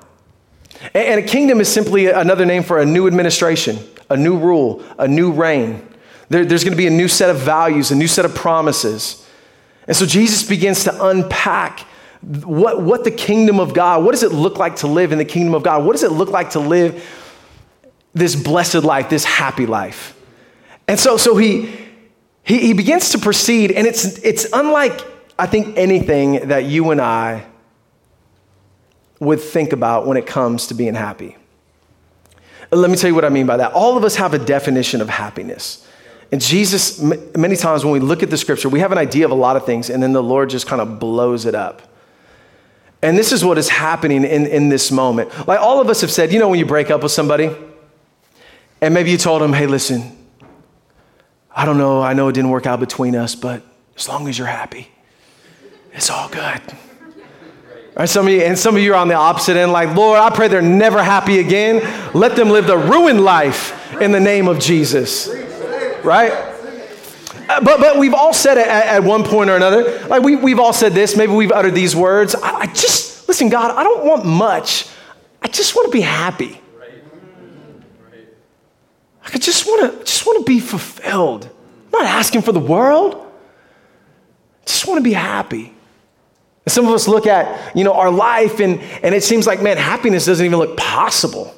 [0.94, 3.78] And, and a kingdom is simply another name for a new administration,
[4.10, 5.88] a new rule, a new reign.
[6.30, 9.26] There, there's going to be a new set of values, a new set of promises.
[9.88, 11.82] And so Jesus begins to unpack
[12.22, 15.26] what, what the kingdom of God, what does it look like to live in the
[15.26, 15.86] kingdom of God?
[15.86, 17.04] What does it look like to live
[18.18, 20.18] this blessed life, this happy life.
[20.88, 21.74] And so, so he,
[22.44, 25.00] he, he begins to proceed, and it's, it's unlike,
[25.38, 27.46] I think, anything that you and I
[29.20, 31.38] would think about when it comes to being happy.
[32.72, 33.74] Uh, let me tell you what I mean by that.
[33.74, 35.88] All of us have a definition of happiness.
[36.32, 39.32] And Jesus, many times when we look at the scripture, we have an idea of
[39.32, 41.82] a lot of things, and then the Lord just kind of blows it up.
[43.02, 45.48] And this is what is happening in, in this moment.
[45.48, 47.56] Like all of us have said, you know, when you break up with somebody,
[48.82, 50.18] and maybe you told him, hey, listen,
[51.56, 53.64] I don't know, I know it didn't work out between us, but
[53.96, 54.90] as long as you're happy,
[55.94, 56.62] it's all good.
[57.98, 60.20] Right, some of you, and some of you are on the opposite end, like, Lord,
[60.20, 61.82] I pray they're never happy again.
[62.14, 65.28] Let them live the ruined life in the name of Jesus.
[66.04, 66.32] Right?
[67.50, 70.06] Uh, but, but we've all said it at, at one point or another.
[70.08, 72.36] Like we, we've all said this, maybe we've uttered these words.
[72.36, 74.88] I, I just, listen, God, I don't want much.
[75.42, 76.62] I just want to be happy.
[79.24, 81.46] I just want to just want to be fulfilled.
[81.46, 83.16] I'm not asking for the world.
[83.16, 85.74] I just want to be happy.
[86.72, 89.78] Some of us look at, you know, our life and, and it seems like, man,
[89.78, 91.54] happiness doesn't even look possible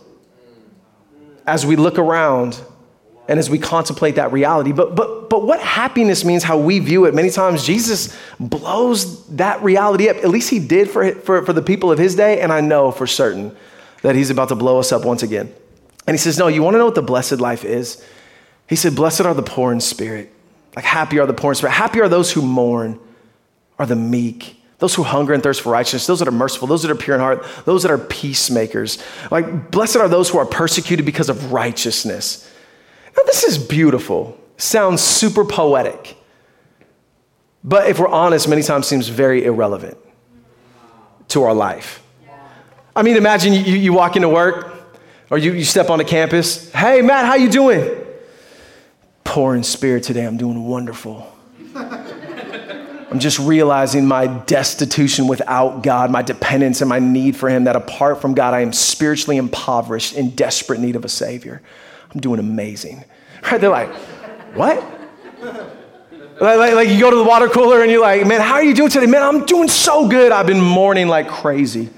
[1.47, 2.61] as we look around
[3.27, 4.71] and as we contemplate that reality.
[4.71, 9.61] But, but, but what happiness means, how we view it, many times Jesus blows that
[9.61, 10.17] reality up.
[10.17, 12.41] At least he did for, for, for the people of his day.
[12.41, 13.55] And I know for certain
[14.01, 15.53] that he's about to blow us up once again.
[16.07, 18.03] And he says, No, you want to know what the blessed life is?
[18.67, 20.33] He said, Blessed are the poor in spirit.
[20.75, 21.73] Like, happy are the poor in spirit.
[21.73, 22.99] Happy are those who mourn,
[23.77, 26.81] are the meek, those who hunger and thirst for righteousness, those that are merciful, those
[26.81, 28.97] that are pure in heart, those that are peacemakers.
[29.29, 32.49] Like, blessed are those who are persecuted because of righteousness.
[33.15, 34.39] Now, this is beautiful.
[34.57, 36.17] Sounds super poetic.
[37.63, 39.97] But if we're honest, many times seems very irrelevant
[41.29, 42.01] to our life.
[42.95, 44.79] I mean, imagine you, you walk into work
[45.29, 48.05] Or you, you step onto campus, hey, Matt, how you doing?
[49.23, 51.31] Poor in spirit today, I'm doing wonderful.
[53.11, 57.75] I'm just realizing my destitution without God, my dependence and my need for Him, that
[57.75, 61.61] apart from God, I am spiritually impoverished, in desperate need of a Savior.
[62.13, 63.03] I'm doing amazing.
[63.41, 63.61] Right?
[63.61, 63.93] They're like,
[64.53, 64.83] what?
[66.41, 68.63] Like, like, like, you go to the water cooler and you're like, man, how are
[68.63, 69.07] you doing today?
[69.07, 70.31] Man, I'm doing so good.
[70.31, 71.89] I've been mourning like crazy.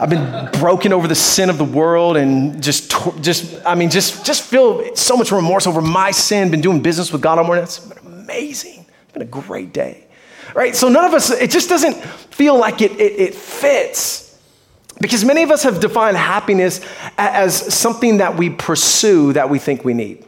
[0.00, 4.26] I've been broken over the sin of the world and just, just, I mean, just,
[4.26, 6.50] just feel so much remorse over my sin.
[6.50, 7.62] Been doing business with God all morning.
[7.62, 8.84] It's been amazing.
[9.04, 10.06] It's been a great day
[10.54, 10.74] right?
[10.74, 14.38] So none of us, it just doesn't feel like it, it, it fits.
[15.00, 16.80] Because many of us have defined happiness
[17.18, 20.24] as something that we pursue that we think we need.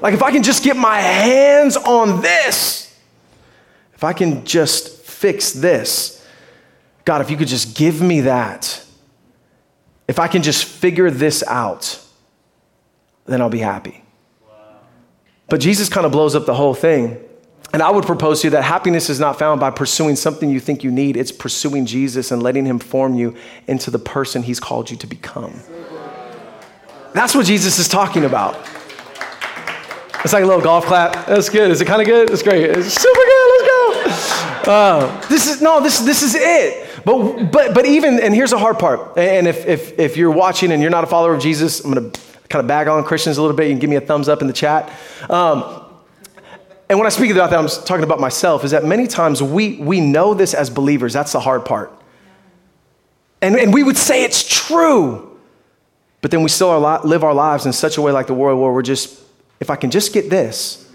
[0.00, 2.98] Like, if I can just get my hands on this,
[3.94, 6.26] if I can just fix this,
[7.04, 8.82] God, if you could just give me that,
[10.08, 12.02] if I can just figure this out,
[13.26, 14.02] then I'll be happy.
[15.48, 17.18] But Jesus kind of blows up the whole thing
[17.72, 20.60] and I would propose to you that happiness is not found by pursuing something you
[20.60, 24.58] think you need, it's pursuing Jesus and letting Him form you into the person He's
[24.58, 25.54] called you to become.
[27.12, 28.54] That's what Jesus is talking about.
[30.22, 31.26] It's like a little golf clap.
[31.26, 31.70] That's good.
[31.70, 32.30] Is it kind of good?
[32.30, 32.62] It's great.
[32.70, 34.04] It's super good.
[34.04, 34.70] Let's go.
[34.70, 35.82] Uh, this is no.
[35.82, 36.88] This this is it.
[37.06, 39.16] But but but even and here's the hard part.
[39.16, 42.10] And if if if you're watching and you're not a follower of Jesus, I'm gonna
[42.50, 43.68] kind of bag on Christians a little bit.
[43.68, 44.92] You can give me a thumbs up in the chat.
[45.30, 45.79] Um,
[46.90, 49.76] and when I speak about that, I'm talking about myself, is that many times we,
[49.76, 51.12] we know this as believers.
[51.12, 51.92] That's the hard part.
[53.40, 55.38] And, and we would say it's true,
[56.20, 58.60] but then we still are, live our lives in such a way like the world
[58.60, 59.22] where we're just,
[59.60, 60.90] if I can just get this,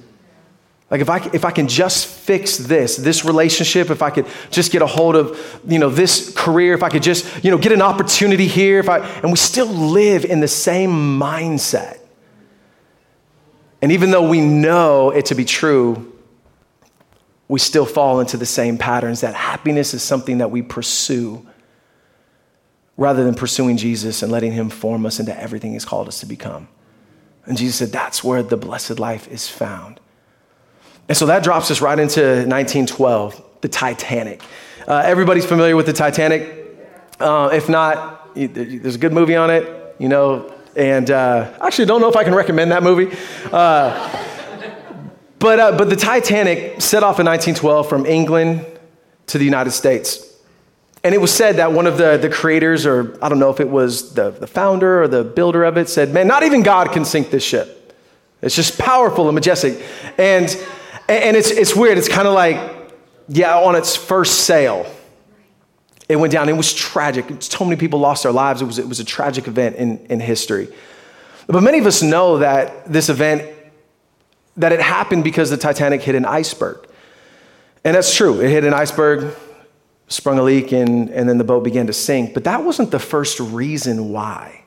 [0.91, 4.73] like if I, if I can just fix this, this relationship, if I could just
[4.73, 7.71] get a hold of, you know, this career, if I could just, you know, get
[7.71, 11.99] an opportunity here, if I, and we still live in the same mindset.
[13.85, 16.11] And even though we know it to be true,
[17.47, 21.45] we still fall into the same patterns that happiness is something that we pursue
[22.97, 26.25] rather than pursuing Jesus and letting Him form us into everything He's called us to
[26.25, 26.67] become.
[27.45, 29.99] And Jesus said, that's where the blessed life is found.
[31.07, 34.41] And so that drops us right into 1912, the Titanic.
[34.87, 36.75] Uh, everybody's familiar with the Titanic.
[37.19, 39.95] Uh, if not, there's a good movie on it.
[39.99, 43.15] You know, and uh, actually don't know if I can recommend that movie.
[43.51, 44.23] Uh,
[45.39, 48.65] but, uh, but the Titanic set off in 1912 from England
[49.27, 50.33] to the United States.
[51.03, 53.59] And it was said that one of the, the creators, or I don't know if
[53.59, 56.91] it was the, the founder or the builder of it, said, Man, not even God
[56.91, 57.93] can sink this ship.
[58.41, 59.83] It's just powerful and majestic.
[60.17, 60.45] And,
[61.07, 61.97] and it's, it's weird.
[61.97, 62.91] It's kind of like,
[63.27, 64.91] yeah, on its first sail,
[66.07, 66.49] it went down.
[66.49, 67.25] It was tragic.
[67.39, 68.61] So many people lost their lives.
[68.61, 70.67] It was, it was a tragic event in, in history.
[71.47, 73.51] But many of us know that this event,
[74.57, 76.87] that it happened because the Titanic hit an iceberg.
[77.83, 78.39] And that's true.
[78.39, 79.35] It hit an iceberg,
[80.07, 82.33] sprung a leak, and, and then the boat began to sink.
[82.33, 84.63] But that wasn't the first reason why.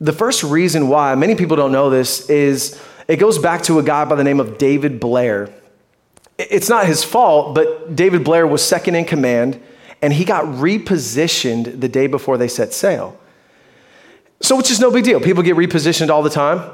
[0.00, 3.82] The first reason why, many people don't know this, is it goes back to a
[3.82, 5.50] guy by the name of David Blair.
[6.38, 9.60] It's not his fault, but David Blair was second in command
[10.02, 13.18] and he got repositioned the day before they set sail.
[14.40, 15.20] So, which is no big deal.
[15.20, 16.70] People get repositioned all the time.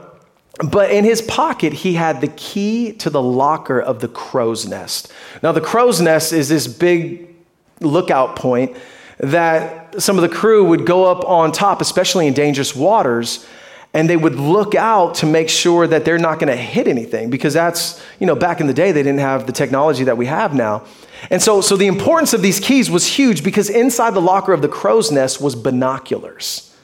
[0.59, 5.11] But in his pocket, he had the key to the locker of the crow's nest.
[5.43, 7.35] Now, the crow's nest is this big
[7.81, 8.77] lookout point
[9.19, 13.47] that some of the crew would go up on top, especially in dangerous waters,
[13.95, 17.31] and they would look out to make sure that they're not going to hit anything
[17.31, 20.27] because that's, you know, back in the day, they didn't have the technology that we
[20.27, 20.85] have now.
[21.31, 24.63] And so, so the importance of these keys was huge because inside the locker of
[24.63, 26.75] the crow's nest was binoculars.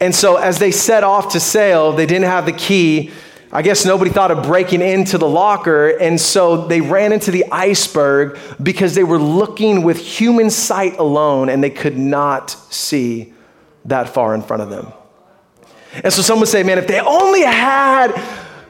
[0.00, 3.10] And so as they set off to sail, they didn't have the key.
[3.52, 5.88] I guess nobody thought of breaking into the locker.
[5.88, 11.48] And so they ran into the iceberg because they were looking with human sight alone
[11.48, 13.34] and they could not see
[13.86, 14.92] that far in front of them.
[16.04, 18.14] And so some would say, man, if they only had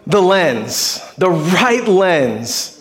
[0.07, 2.80] the lens, the right lens,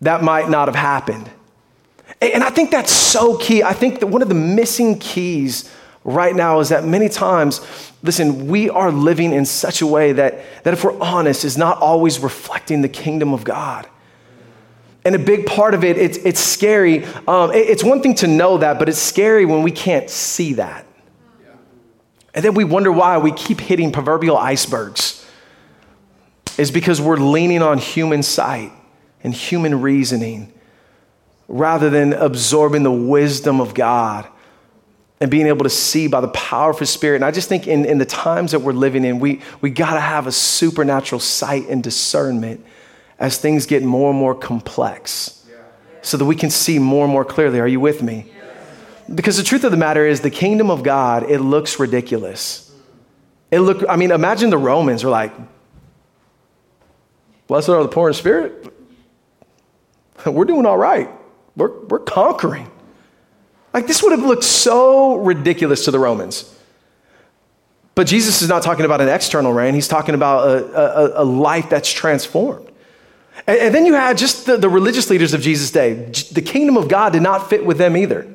[0.00, 1.30] that might not have happened.
[2.20, 3.62] And I think that's so key.
[3.62, 5.70] I think that one of the missing keys
[6.04, 7.60] right now is that many times,
[8.02, 11.78] listen, we are living in such a way that, that if we're honest, is not
[11.78, 13.88] always reflecting the kingdom of God.
[15.04, 17.04] And a big part of it, it's, it's scary.
[17.28, 20.54] Um, it, it's one thing to know that, but it's scary when we can't see
[20.54, 20.86] that.
[22.34, 25.24] And then we wonder why we keep hitting proverbial icebergs.
[26.58, 28.72] Is because we're leaning on human sight
[29.26, 30.52] and human reasoning
[31.48, 34.24] rather than absorbing the wisdom of God
[35.20, 37.16] and being able to see by the power of his spirit.
[37.16, 39.94] And I just think in, in the times that we're living in, we, we got
[39.94, 42.64] to have a supernatural sight and discernment
[43.18, 45.44] as things get more and more complex
[46.02, 47.58] so that we can see more and more clearly.
[47.58, 48.30] Are you with me?
[49.12, 52.72] Because the truth of the matter is, the kingdom of God, it looks ridiculous.
[53.50, 55.32] It look, I mean, imagine the Romans are like,
[57.48, 58.75] Blessed are the poor in spirit.
[60.32, 61.08] We're doing all right.
[61.56, 62.70] We're, we're conquering.
[63.72, 66.52] Like, this would have looked so ridiculous to the Romans.
[67.94, 71.24] But Jesus is not talking about an external reign, he's talking about a, a, a
[71.24, 72.70] life that's transformed.
[73.46, 75.94] And, and, then you had just the, the religious leaders of Jesus' day.
[76.32, 78.26] The kingdom of God did not fit with them either.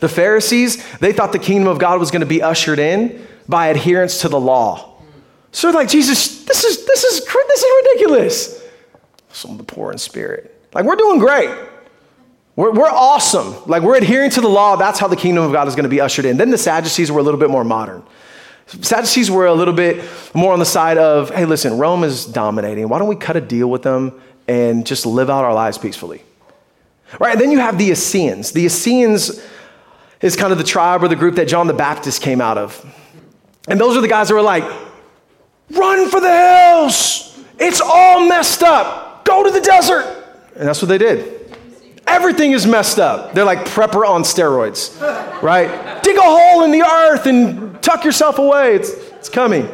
[0.00, 3.68] The Pharisees, they thought the kingdom of God was going to be ushered in by
[3.68, 5.00] adherence to the law.
[5.52, 8.62] So like, Jesus, this is, this is, this is ridiculous.
[9.30, 10.53] Some of the poor in spirit.
[10.74, 11.50] Like, we're doing great.
[12.56, 13.54] We're, we're awesome.
[13.66, 14.76] Like, we're adhering to the law.
[14.76, 16.36] That's how the kingdom of God is going to be ushered in.
[16.36, 18.02] Then the Sadducees were a little bit more modern.
[18.66, 20.04] Sadducees were a little bit
[20.34, 22.88] more on the side of, hey, listen, Rome is dominating.
[22.88, 26.22] Why don't we cut a deal with them and just live out our lives peacefully?
[27.20, 27.32] Right?
[27.32, 28.52] And then you have the Essenes.
[28.52, 29.44] The Essenes
[30.20, 32.84] is kind of the tribe or the group that John the Baptist came out of.
[33.68, 34.64] And those are the guys that were like,
[35.70, 37.38] run for the hills.
[37.58, 39.24] It's all messed up.
[39.24, 40.13] Go to the desert.
[40.56, 41.40] And that's what they did.
[42.06, 43.34] Everything is messed up.
[43.34, 45.00] They're like prepper on steroids,
[45.42, 46.02] right?
[46.02, 48.74] Dig a hole in the earth and tuck yourself away.
[48.76, 49.68] It's, it's coming.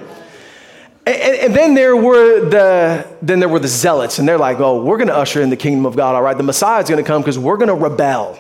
[1.07, 4.85] And, and, then there were the then there were the zealots, and they're like, "Oh,
[4.85, 6.15] we're going to usher in the kingdom of God.
[6.15, 8.39] All right, the Messiah is going to come because we're going to rebel,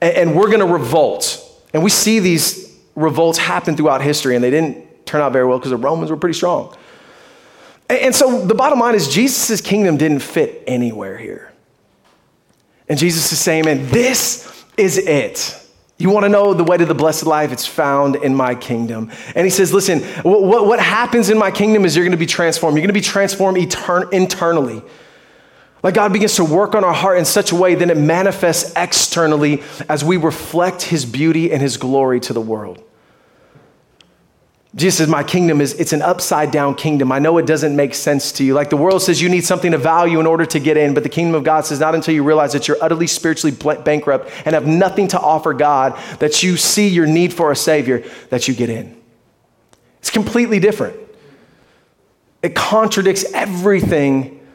[0.00, 4.44] and, and we're going to revolt." And we see these revolts happen throughout history, and
[4.44, 6.76] they didn't turn out very well because the Romans were pretty strong.
[7.88, 11.52] And, so the bottom line is, Jesus' kingdom didn't fit anywhere here.
[12.88, 15.62] And Jesus is saying, man, this is it.
[15.98, 17.52] You want to know the way to the blessed life?
[17.52, 19.10] It's found in my kingdom.
[19.34, 22.26] And he says, listen, what, what happens in my kingdom is you're going to be
[22.26, 22.76] transformed.
[22.76, 24.82] You're going to be transformed etern- internally.
[25.82, 28.72] Like God begins to work on our heart in such a way, that it manifests
[28.76, 32.82] externally as we reflect his beauty and his glory to the world.
[34.76, 37.10] Jesus says, My kingdom is, it's an upside down kingdom.
[37.10, 38.52] I know it doesn't make sense to you.
[38.52, 41.02] Like the world says you need something of value in order to get in, but
[41.02, 44.54] the kingdom of God says not until you realize that you're utterly spiritually bankrupt and
[44.54, 48.54] have nothing to offer God, that you see your need for a Savior, that you
[48.54, 49.00] get in.
[50.00, 50.96] It's completely different.
[52.42, 54.46] It contradicts everything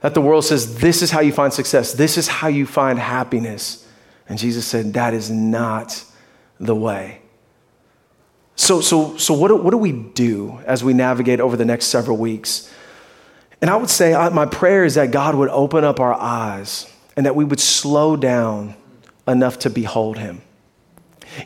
[0.00, 2.98] that the world says this is how you find success, this is how you find
[2.98, 3.86] happiness.
[4.28, 6.04] And Jesus said, That is not
[6.58, 7.19] the way.
[8.60, 11.86] So, so, so what, do, what do we do as we navigate over the next
[11.86, 12.70] several weeks?
[13.62, 16.86] And I would say I, my prayer is that God would open up our eyes
[17.16, 18.74] and that we would slow down
[19.26, 20.42] enough to behold Him.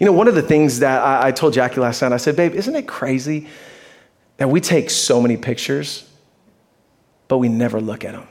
[0.01, 2.35] You know, one of the things that I, I told Jackie last night, I said,
[2.35, 3.47] babe, isn't it crazy
[4.39, 6.11] that we take so many pictures,
[7.29, 8.27] but we never look at them?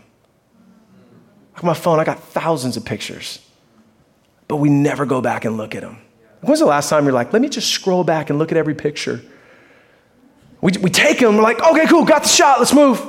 [1.53, 3.39] Like my phone, I got thousands of pictures,
[4.49, 5.99] but we never go back and look at them.
[6.43, 8.75] When's the last time you're like, let me just scroll back and look at every
[8.75, 9.21] picture?
[10.59, 13.01] We, we take them, we're like, okay, cool, got the shot, let's move.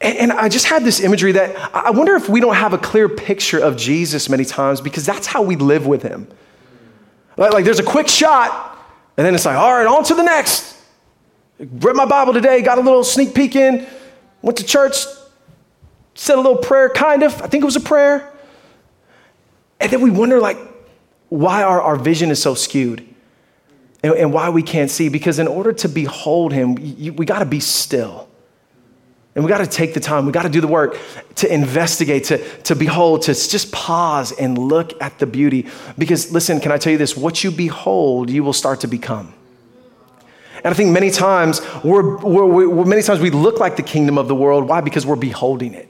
[0.00, 2.78] And, and I just had this imagery that I wonder if we don't have a
[2.78, 6.26] clear picture of Jesus many times because that's how we live with him.
[7.36, 8.78] Like, like there's a quick shot,
[9.16, 10.76] and then it's like, all right, on to the next.
[11.58, 13.86] Read my Bible today, got a little sneak peek in,
[14.42, 14.96] went to church,
[16.14, 17.42] said a little prayer, kind of.
[17.42, 18.32] I think it was a prayer.
[19.80, 20.58] And then we wonder, like,
[21.28, 23.06] why our, our vision is so skewed
[24.02, 25.08] and, and why we can't see.
[25.08, 28.28] Because in order to behold him, you, we got to be still.
[29.34, 30.98] And we got to take the time, we got to do the work
[31.36, 35.66] to investigate, to, to behold, to just pause and look at the beauty.
[35.96, 37.16] Because listen, can I tell you this?
[37.16, 39.32] What you behold, you will start to become.
[40.56, 44.18] And I think many times we're, we're, we're, many times we look like the kingdom
[44.18, 44.66] of the world.
[44.66, 44.80] Why?
[44.80, 45.88] Because we're beholding it.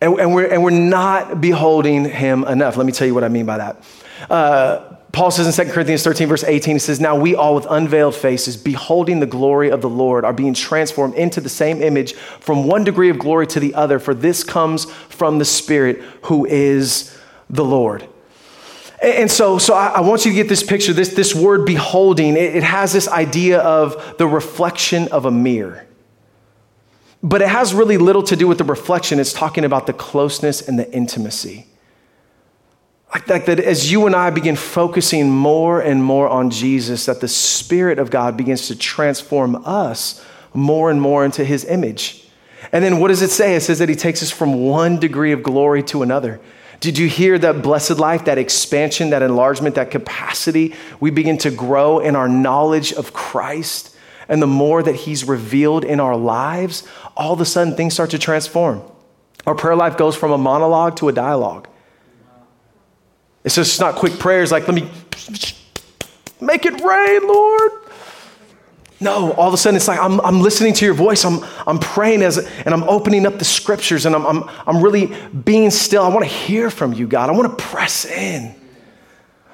[0.00, 2.76] And, and, we're, and we're not beholding him enough.
[2.76, 3.84] Let me tell you what I mean by that.
[4.30, 7.66] Uh, Paul says in 2 Corinthians 13, verse 18, he says, Now we all with
[7.68, 12.14] unveiled faces, beholding the glory of the Lord, are being transformed into the same image
[12.14, 16.46] from one degree of glory to the other, for this comes from the Spirit who
[16.46, 18.08] is the Lord.
[19.02, 20.92] And so, so I want you to get this picture.
[20.92, 25.86] This, this word beholding, it, it has this idea of the reflection of a mirror.
[27.22, 29.18] But it has really little to do with the reflection.
[29.18, 31.66] It's talking about the closeness and the intimacy.
[33.12, 37.20] Like, like that, as you and I begin focusing more and more on Jesus, that
[37.20, 42.24] the Spirit of God begins to transform us more and more into His image.
[42.72, 43.56] And then what does it say?
[43.56, 46.40] It says that He takes us from one degree of glory to another.
[46.78, 50.74] Did you hear that blessed life, that expansion, that enlargement, that capacity?
[50.98, 53.89] We begin to grow in our knowledge of Christ.
[54.30, 58.10] And the more that He's revealed in our lives, all of a sudden things start
[58.10, 58.80] to transform.
[59.44, 61.68] Our prayer life goes from a monologue to a dialogue.
[63.44, 64.88] It's just not quick prayers like, let me
[66.40, 67.72] make it rain, Lord.
[69.00, 71.24] No, all of a sudden it's like I'm, I'm listening to your voice.
[71.24, 75.06] I'm, I'm praying as, and I'm opening up the scriptures and I'm, I'm, I'm really
[75.44, 76.02] being still.
[76.02, 77.30] I want to hear from you, God.
[77.30, 78.54] I want to press in.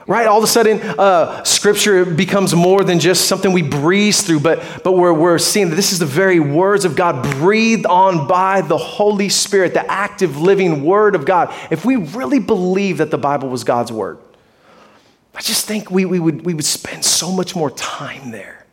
[0.07, 0.29] Right?
[0.29, 4.63] All of a sudden, uh, scripture becomes more than just something we breeze through, but,
[4.85, 8.61] but we're, we're seeing that this is the very words of God breathed on by
[8.61, 11.53] the Holy Spirit, the active, living word of God.
[11.73, 14.19] If we really believe that the Bible was God's word,
[15.35, 18.65] I just think we, we, would, we would spend so much more time there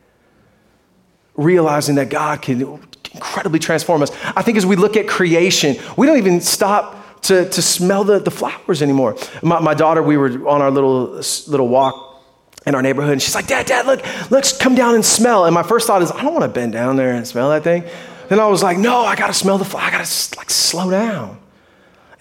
[1.35, 2.79] realizing that God can
[3.13, 4.11] incredibly transform us.
[4.35, 8.19] I think as we look at creation, we don't even stop to, to smell the,
[8.19, 9.17] the flowers anymore.
[9.41, 12.23] My, my daughter, we were on our little, little walk
[12.65, 14.01] in our neighborhood, and she's like, Dad, Dad, look,
[14.31, 15.45] let's come down and smell.
[15.45, 17.63] And my first thought is, I don't want to bend down there and smell that
[17.63, 17.83] thing.
[18.29, 19.83] Then I was like, no, I got to smell the flower.
[19.83, 21.42] I got to like slow down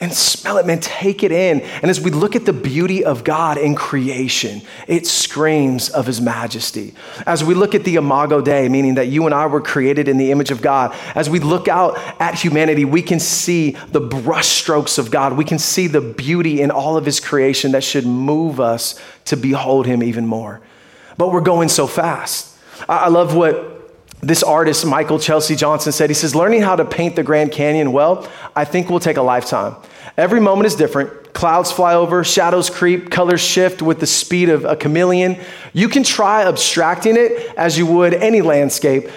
[0.03, 0.80] and smell it, man.
[0.80, 1.61] Take it in.
[1.61, 6.20] And as we look at the beauty of God in creation, it screams of his
[6.20, 6.92] majesty.
[7.24, 10.16] As we look at the Imago Dei, meaning that you and I were created in
[10.16, 14.98] the image of God, as we look out at humanity, we can see the brushstrokes
[14.98, 15.34] of God.
[15.34, 19.36] We can see the beauty in all of his creation that should move us to
[19.36, 20.61] behold him even more.
[21.16, 22.59] But we're going so fast.
[22.88, 23.72] I love what
[24.20, 27.92] this artist, Michael Chesley Johnson, said, he says, learning how to paint the Grand Canyon
[27.92, 29.76] well, I think will take a lifetime.
[30.17, 31.33] Every moment is different.
[31.33, 35.41] Clouds fly over, shadows creep, colors shift with the speed of a chameleon.
[35.73, 39.09] You can try abstracting it as you would any landscape,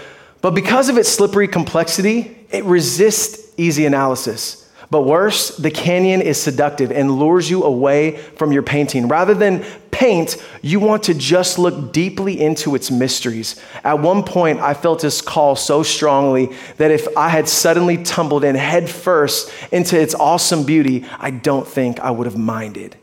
[0.41, 4.64] but because of its slippery complexity, it resists easy analysis.
[4.91, 9.07] But worse, the canyon is seductive and lures you away from your painting.
[9.07, 13.59] Rather than paint, you want to just look deeply into its mysteries.
[13.83, 18.43] At one point, I felt this call so strongly that if I had suddenly tumbled
[18.43, 22.97] in headfirst into its awesome beauty, I don't think I would have minded.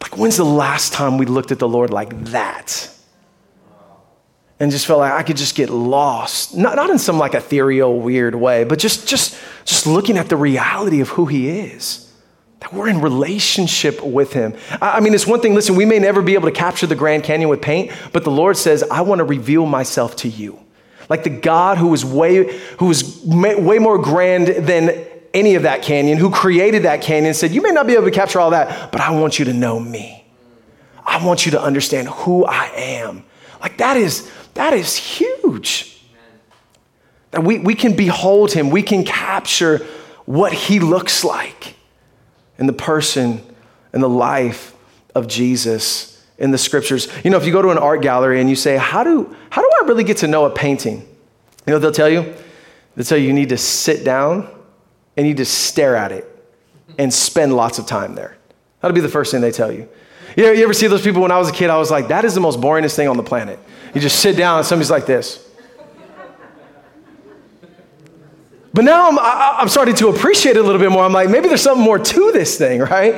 [0.00, 2.90] Like, when's the last time we looked at the Lord like that?
[4.58, 6.56] And just felt like I could just get lost.
[6.56, 10.36] Not, not in some like ethereal, weird way, but just, just, just looking at the
[10.36, 12.02] reality of who he is.
[12.60, 14.54] That we're in relationship with him.
[14.80, 16.94] I, I mean, it's one thing, listen, we may never be able to capture the
[16.94, 20.58] Grand Canyon with paint, but the Lord says, I want to reveal myself to you.
[21.08, 25.82] Like the God who is way, who is way more grand than any of that
[25.82, 28.90] canyon, who created that canyon, said, You may not be able to capture all that,
[28.90, 30.24] but I want you to know me.
[31.04, 33.24] I want you to understand who I am.
[33.60, 36.00] Like that is that is huge.
[37.30, 39.86] That we, we can behold him, we can capture
[40.24, 41.76] what he looks like
[42.58, 43.42] in the person
[43.92, 44.74] and the life
[45.14, 47.08] of Jesus in the scriptures.
[47.24, 49.62] You know, if you go to an art gallery and you say, How do, how
[49.62, 51.00] do I really get to know a painting?
[51.66, 52.34] You know they'll tell you?
[52.94, 54.48] They'll tell you you need to sit down
[55.16, 56.26] and you just stare at it
[56.98, 58.36] and spend lots of time there.
[58.80, 59.88] That'll be the first thing they tell you.
[60.36, 61.70] You, you ever see those people when I was a kid?
[61.70, 63.58] I was like, that is the most boringest thing on the planet.
[63.94, 65.42] You just sit down and somebody's like this.
[68.74, 71.02] But now I'm, I, am starting to appreciate it a little bit more.
[71.02, 73.14] I'm like, maybe there's something more to this thing, right?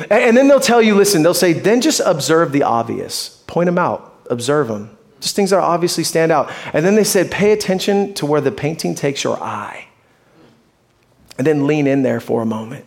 [0.00, 3.42] And, and then they'll tell you, listen, they'll say, then just observe the obvious.
[3.46, 4.96] Point them out, observe them.
[5.20, 6.50] Just things that obviously stand out.
[6.72, 9.88] And then they said, pay attention to where the painting takes your eye.
[11.36, 12.86] And then lean in there for a moment.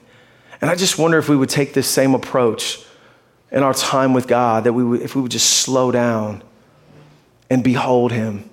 [0.61, 2.84] And I just wonder if we would take this same approach
[3.55, 6.43] in our time with God, that we would, if we would just slow down
[7.49, 8.47] and behold Him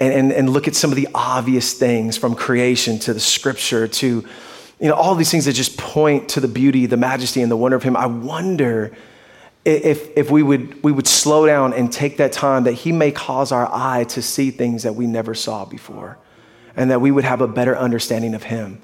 [0.00, 3.86] and, and, and look at some of the obvious things from creation to the scripture
[3.86, 4.26] to
[4.80, 7.56] you know, all these things that just point to the beauty, the majesty, and the
[7.56, 7.96] wonder of Him.
[7.96, 8.92] I wonder
[9.64, 13.12] if, if we, would, we would slow down and take that time that He may
[13.12, 16.18] cause our eye to see things that we never saw before,
[16.76, 18.82] and that we would have a better understanding of Him.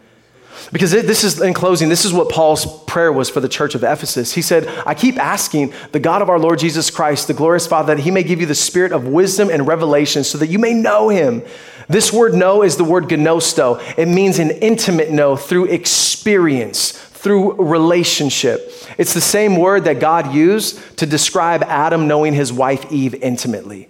[0.73, 3.83] Because this is, in closing, this is what Paul's prayer was for the church of
[3.83, 4.33] Ephesus.
[4.33, 7.95] He said, I keep asking the God of our Lord Jesus Christ, the glorious Father,
[7.95, 10.75] that he may give you the spirit of wisdom and revelation so that you may
[10.75, 11.43] know him.
[11.89, 13.81] This word know is the word gnosto.
[13.99, 18.73] It means an intimate know through experience, through relationship.
[18.97, 23.89] It's the same word that God used to describe Adam knowing his wife Eve intimately.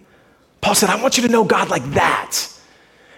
[0.60, 2.48] Paul said, I want you to know God like that.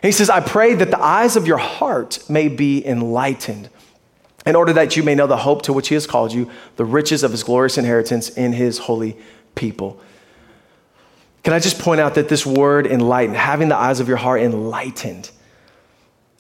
[0.07, 3.69] He says, I pray that the eyes of your heart may be enlightened,
[4.47, 6.85] in order that you may know the hope to which he has called you, the
[6.85, 9.17] riches of his glorious inheritance in his holy
[9.55, 10.01] people.
[11.43, 14.41] Can I just point out that this word enlightened, having the eyes of your heart
[14.41, 15.31] enlightened,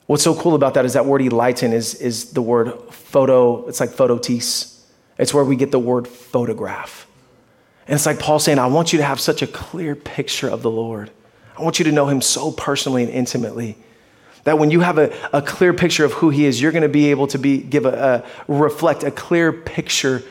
[0.06, 3.80] What's so cool about that is that word enlighten is, is the word photo, it's
[3.80, 4.80] like phototis.
[5.18, 7.08] It's where we get the word photograph.
[7.88, 10.62] And it's like Paul saying, I want you to have such a clear picture of
[10.62, 11.10] the Lord.
[11.58, 13.76] I want you to know him so personally and intimately
[14.44, 16.88] that when you have a, a clear picture of who he is, you're going to
[16.88, 20.22] be able to be, give a, a, reflect a clear picture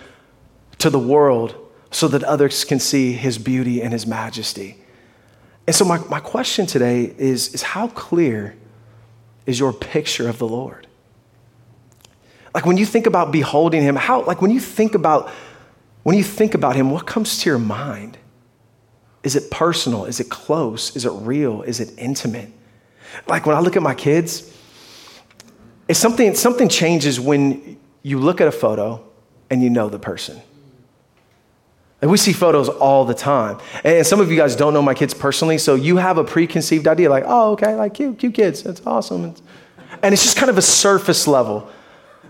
[0.78, 1.56] to the world
[1.92, 4.78] so that others can see his beauty and his majesty.
[5.68, 8.56] And so my, my question today is, is how clear
[9.46, 10.88] is your picture of the Lord?
[12.54, 15.30] Like when you think about beholding him, how like when you think about
[16.04, 18.18] when you think about him, what comes to your mind?
[19.26, 20.06] Is it personal?
[20.06, 20.96] Is it close?
[20.96, 21.64] Is it real?
[21.64, 22.52] Is it intimate?
[23.28, 24.56] Like when I look at my kids,
[25.88, 29.04] it's something something changes when you look at a photo
[29.50, 30.40] and you know the person.
[32.02, 33.58] And we see photos all the time.
[33.84, 36.88] And some of you guys don't know my kids personally, so you have a preconceived
[36.88, 38.62] idea like, oh, okay, like cute, cute kids.
[38.62, 39.34] That's awesome.
[40.04, 41.68] And it's just kind of a surface level.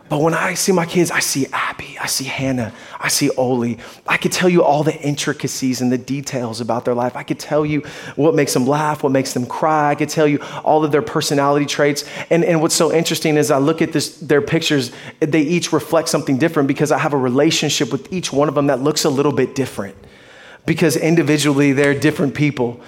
[0.07, 3.79] But when I see my kids, I see Abby, I see Hannah, I see Oli.
[4.07, 7.15] I could tell you all the intricacies and the details about their life.
[7.15, 7.81] I could tell you
[8.15, 9.89] what makes them laugh, what makes them cry.
[9.89, 12.05] I could tell you all of their personality traits.
[12.29, 14.91] And, and what's so interesting is I look at this, their pictures,
[15.21, 18.67] they each reflect something different because I have a relationship with each one of them
[18.67, 19.95] that looks a little bit different.
[20.67, 22.79] Because individually, they're different people.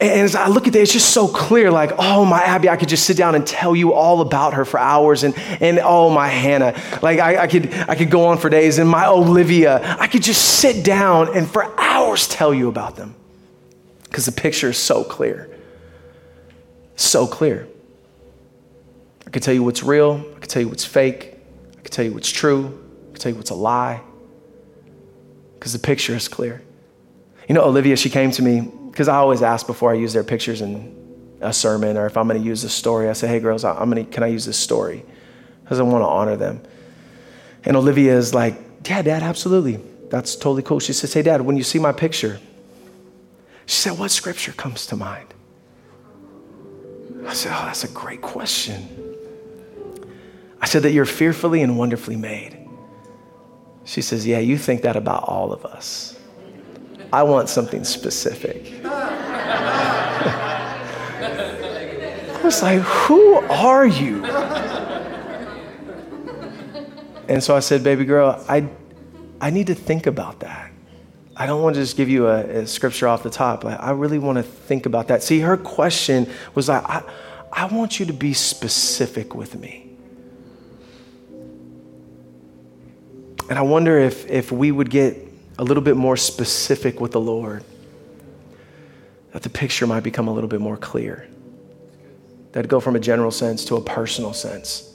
[0.00, 2.76] And as I look at it, it's just so clear like, oh, my Abby, I
[2.76, 5.24] could just sit down and tell you all about her for hours.
[5.24, 8.78] And, and oh, my Hannah, like I, I, could, I could go on for days.
[8.78, 13.14] And my Olivia, I could just sit down and for hours tell you about them
[14.04, 15.50] because the picture is so clear.
[16.96, 17.68] So clear.
[19.26, 21.36] I could tell you what's real, I could tell you what's fake,
[21.78, 22.66] I could tell you what's true,
[23.08, 24.02] I could tell you what's a lie
[25.54, 26.62] because the picture is clear.
[27.48, 30.24] You know, Olivia, she came to me because I always ask before I use their
[30.24, 30.96] pictures in
[31.40, 33.88] a sermon or if I'm going to use a story, I say, hey, girls, I'm
[33.88, 35.04] gonna, can I use this story?
[35.62, 36.62] Because I want to honor them.
[37.64, 38.54] And Olivia is like,
[38.86, 39.80] yeah, dad, absolutely.
[40.08, 40.80] That's totally cool.
[40.80, 42.40] She says, hey, dad, when you see my picture,
[43.66, 45.32] she said, what scripture comes to mind?
[47.26, 48.88] I said, oh, that's a great question.
[50.60, 52.56] I said that you're fearfully and wonderfully made.
[53.84, 56.18] She says, yeah, you think that about all of us.
[57.12, 58.79] I want something specific.
[62.40, 64.24] I was like, Who are you?
[67.28, 68.68] And so I said, Baby girl, I,
[69.40, 70.72] I need to think about that.
[71.36, 73.64] I don't want to just give you a, a scripture off the top.
[73.64, 75.22] I, I really want to think about that.
[75.22, 77.02] See, her question was like, I,
[77.52, 79.90] I want you to be specific with me.
[83.48, 85.16] And I wonder if, if we would get
[85.58, 87.64] a little bit more specific with the Lord,
[89.32, 91.28] that the picture might become a little bit more clear.
[92.52, 94.92] That go from a general sense to a personal sense.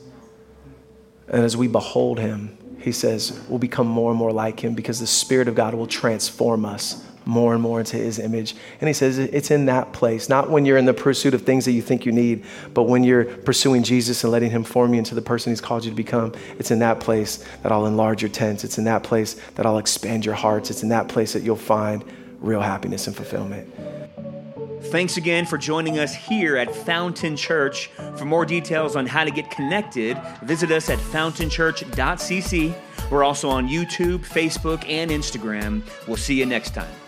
[1.28, 5.00] And as we behold him, he says, we'll become more and more like him because
[5.00, 8.56] the Spirit of God will transform us more and more into his image.
[8.80, 11.66] And he says it's in that place, not when you're in the pursuit of things
[11.66, 15.00] that you think you need, but when you're pursuing Jesus and letting him form you
[15.00, 16.34] into the person he's called you to become.
[16.60, 18.64] It's in that place that I'll enlarge your tents.
[18.64, 20.70] It's in that place that I'll expand your hearts.
[20.70, 22.04] It's in that place that you'll find
[22.40, 23.74] real happiness and fulfillment.
[24.96, 27.88] Thanks again for joining us here at Fountain Church.
[28.16, 33.12] For more details on how to get connected, visit us at fountainchurch.cc.
[33.12, 35.82] We're also on YouTube, Facebook, and Instagram.
[36.08, 37.05] We'll see you next time.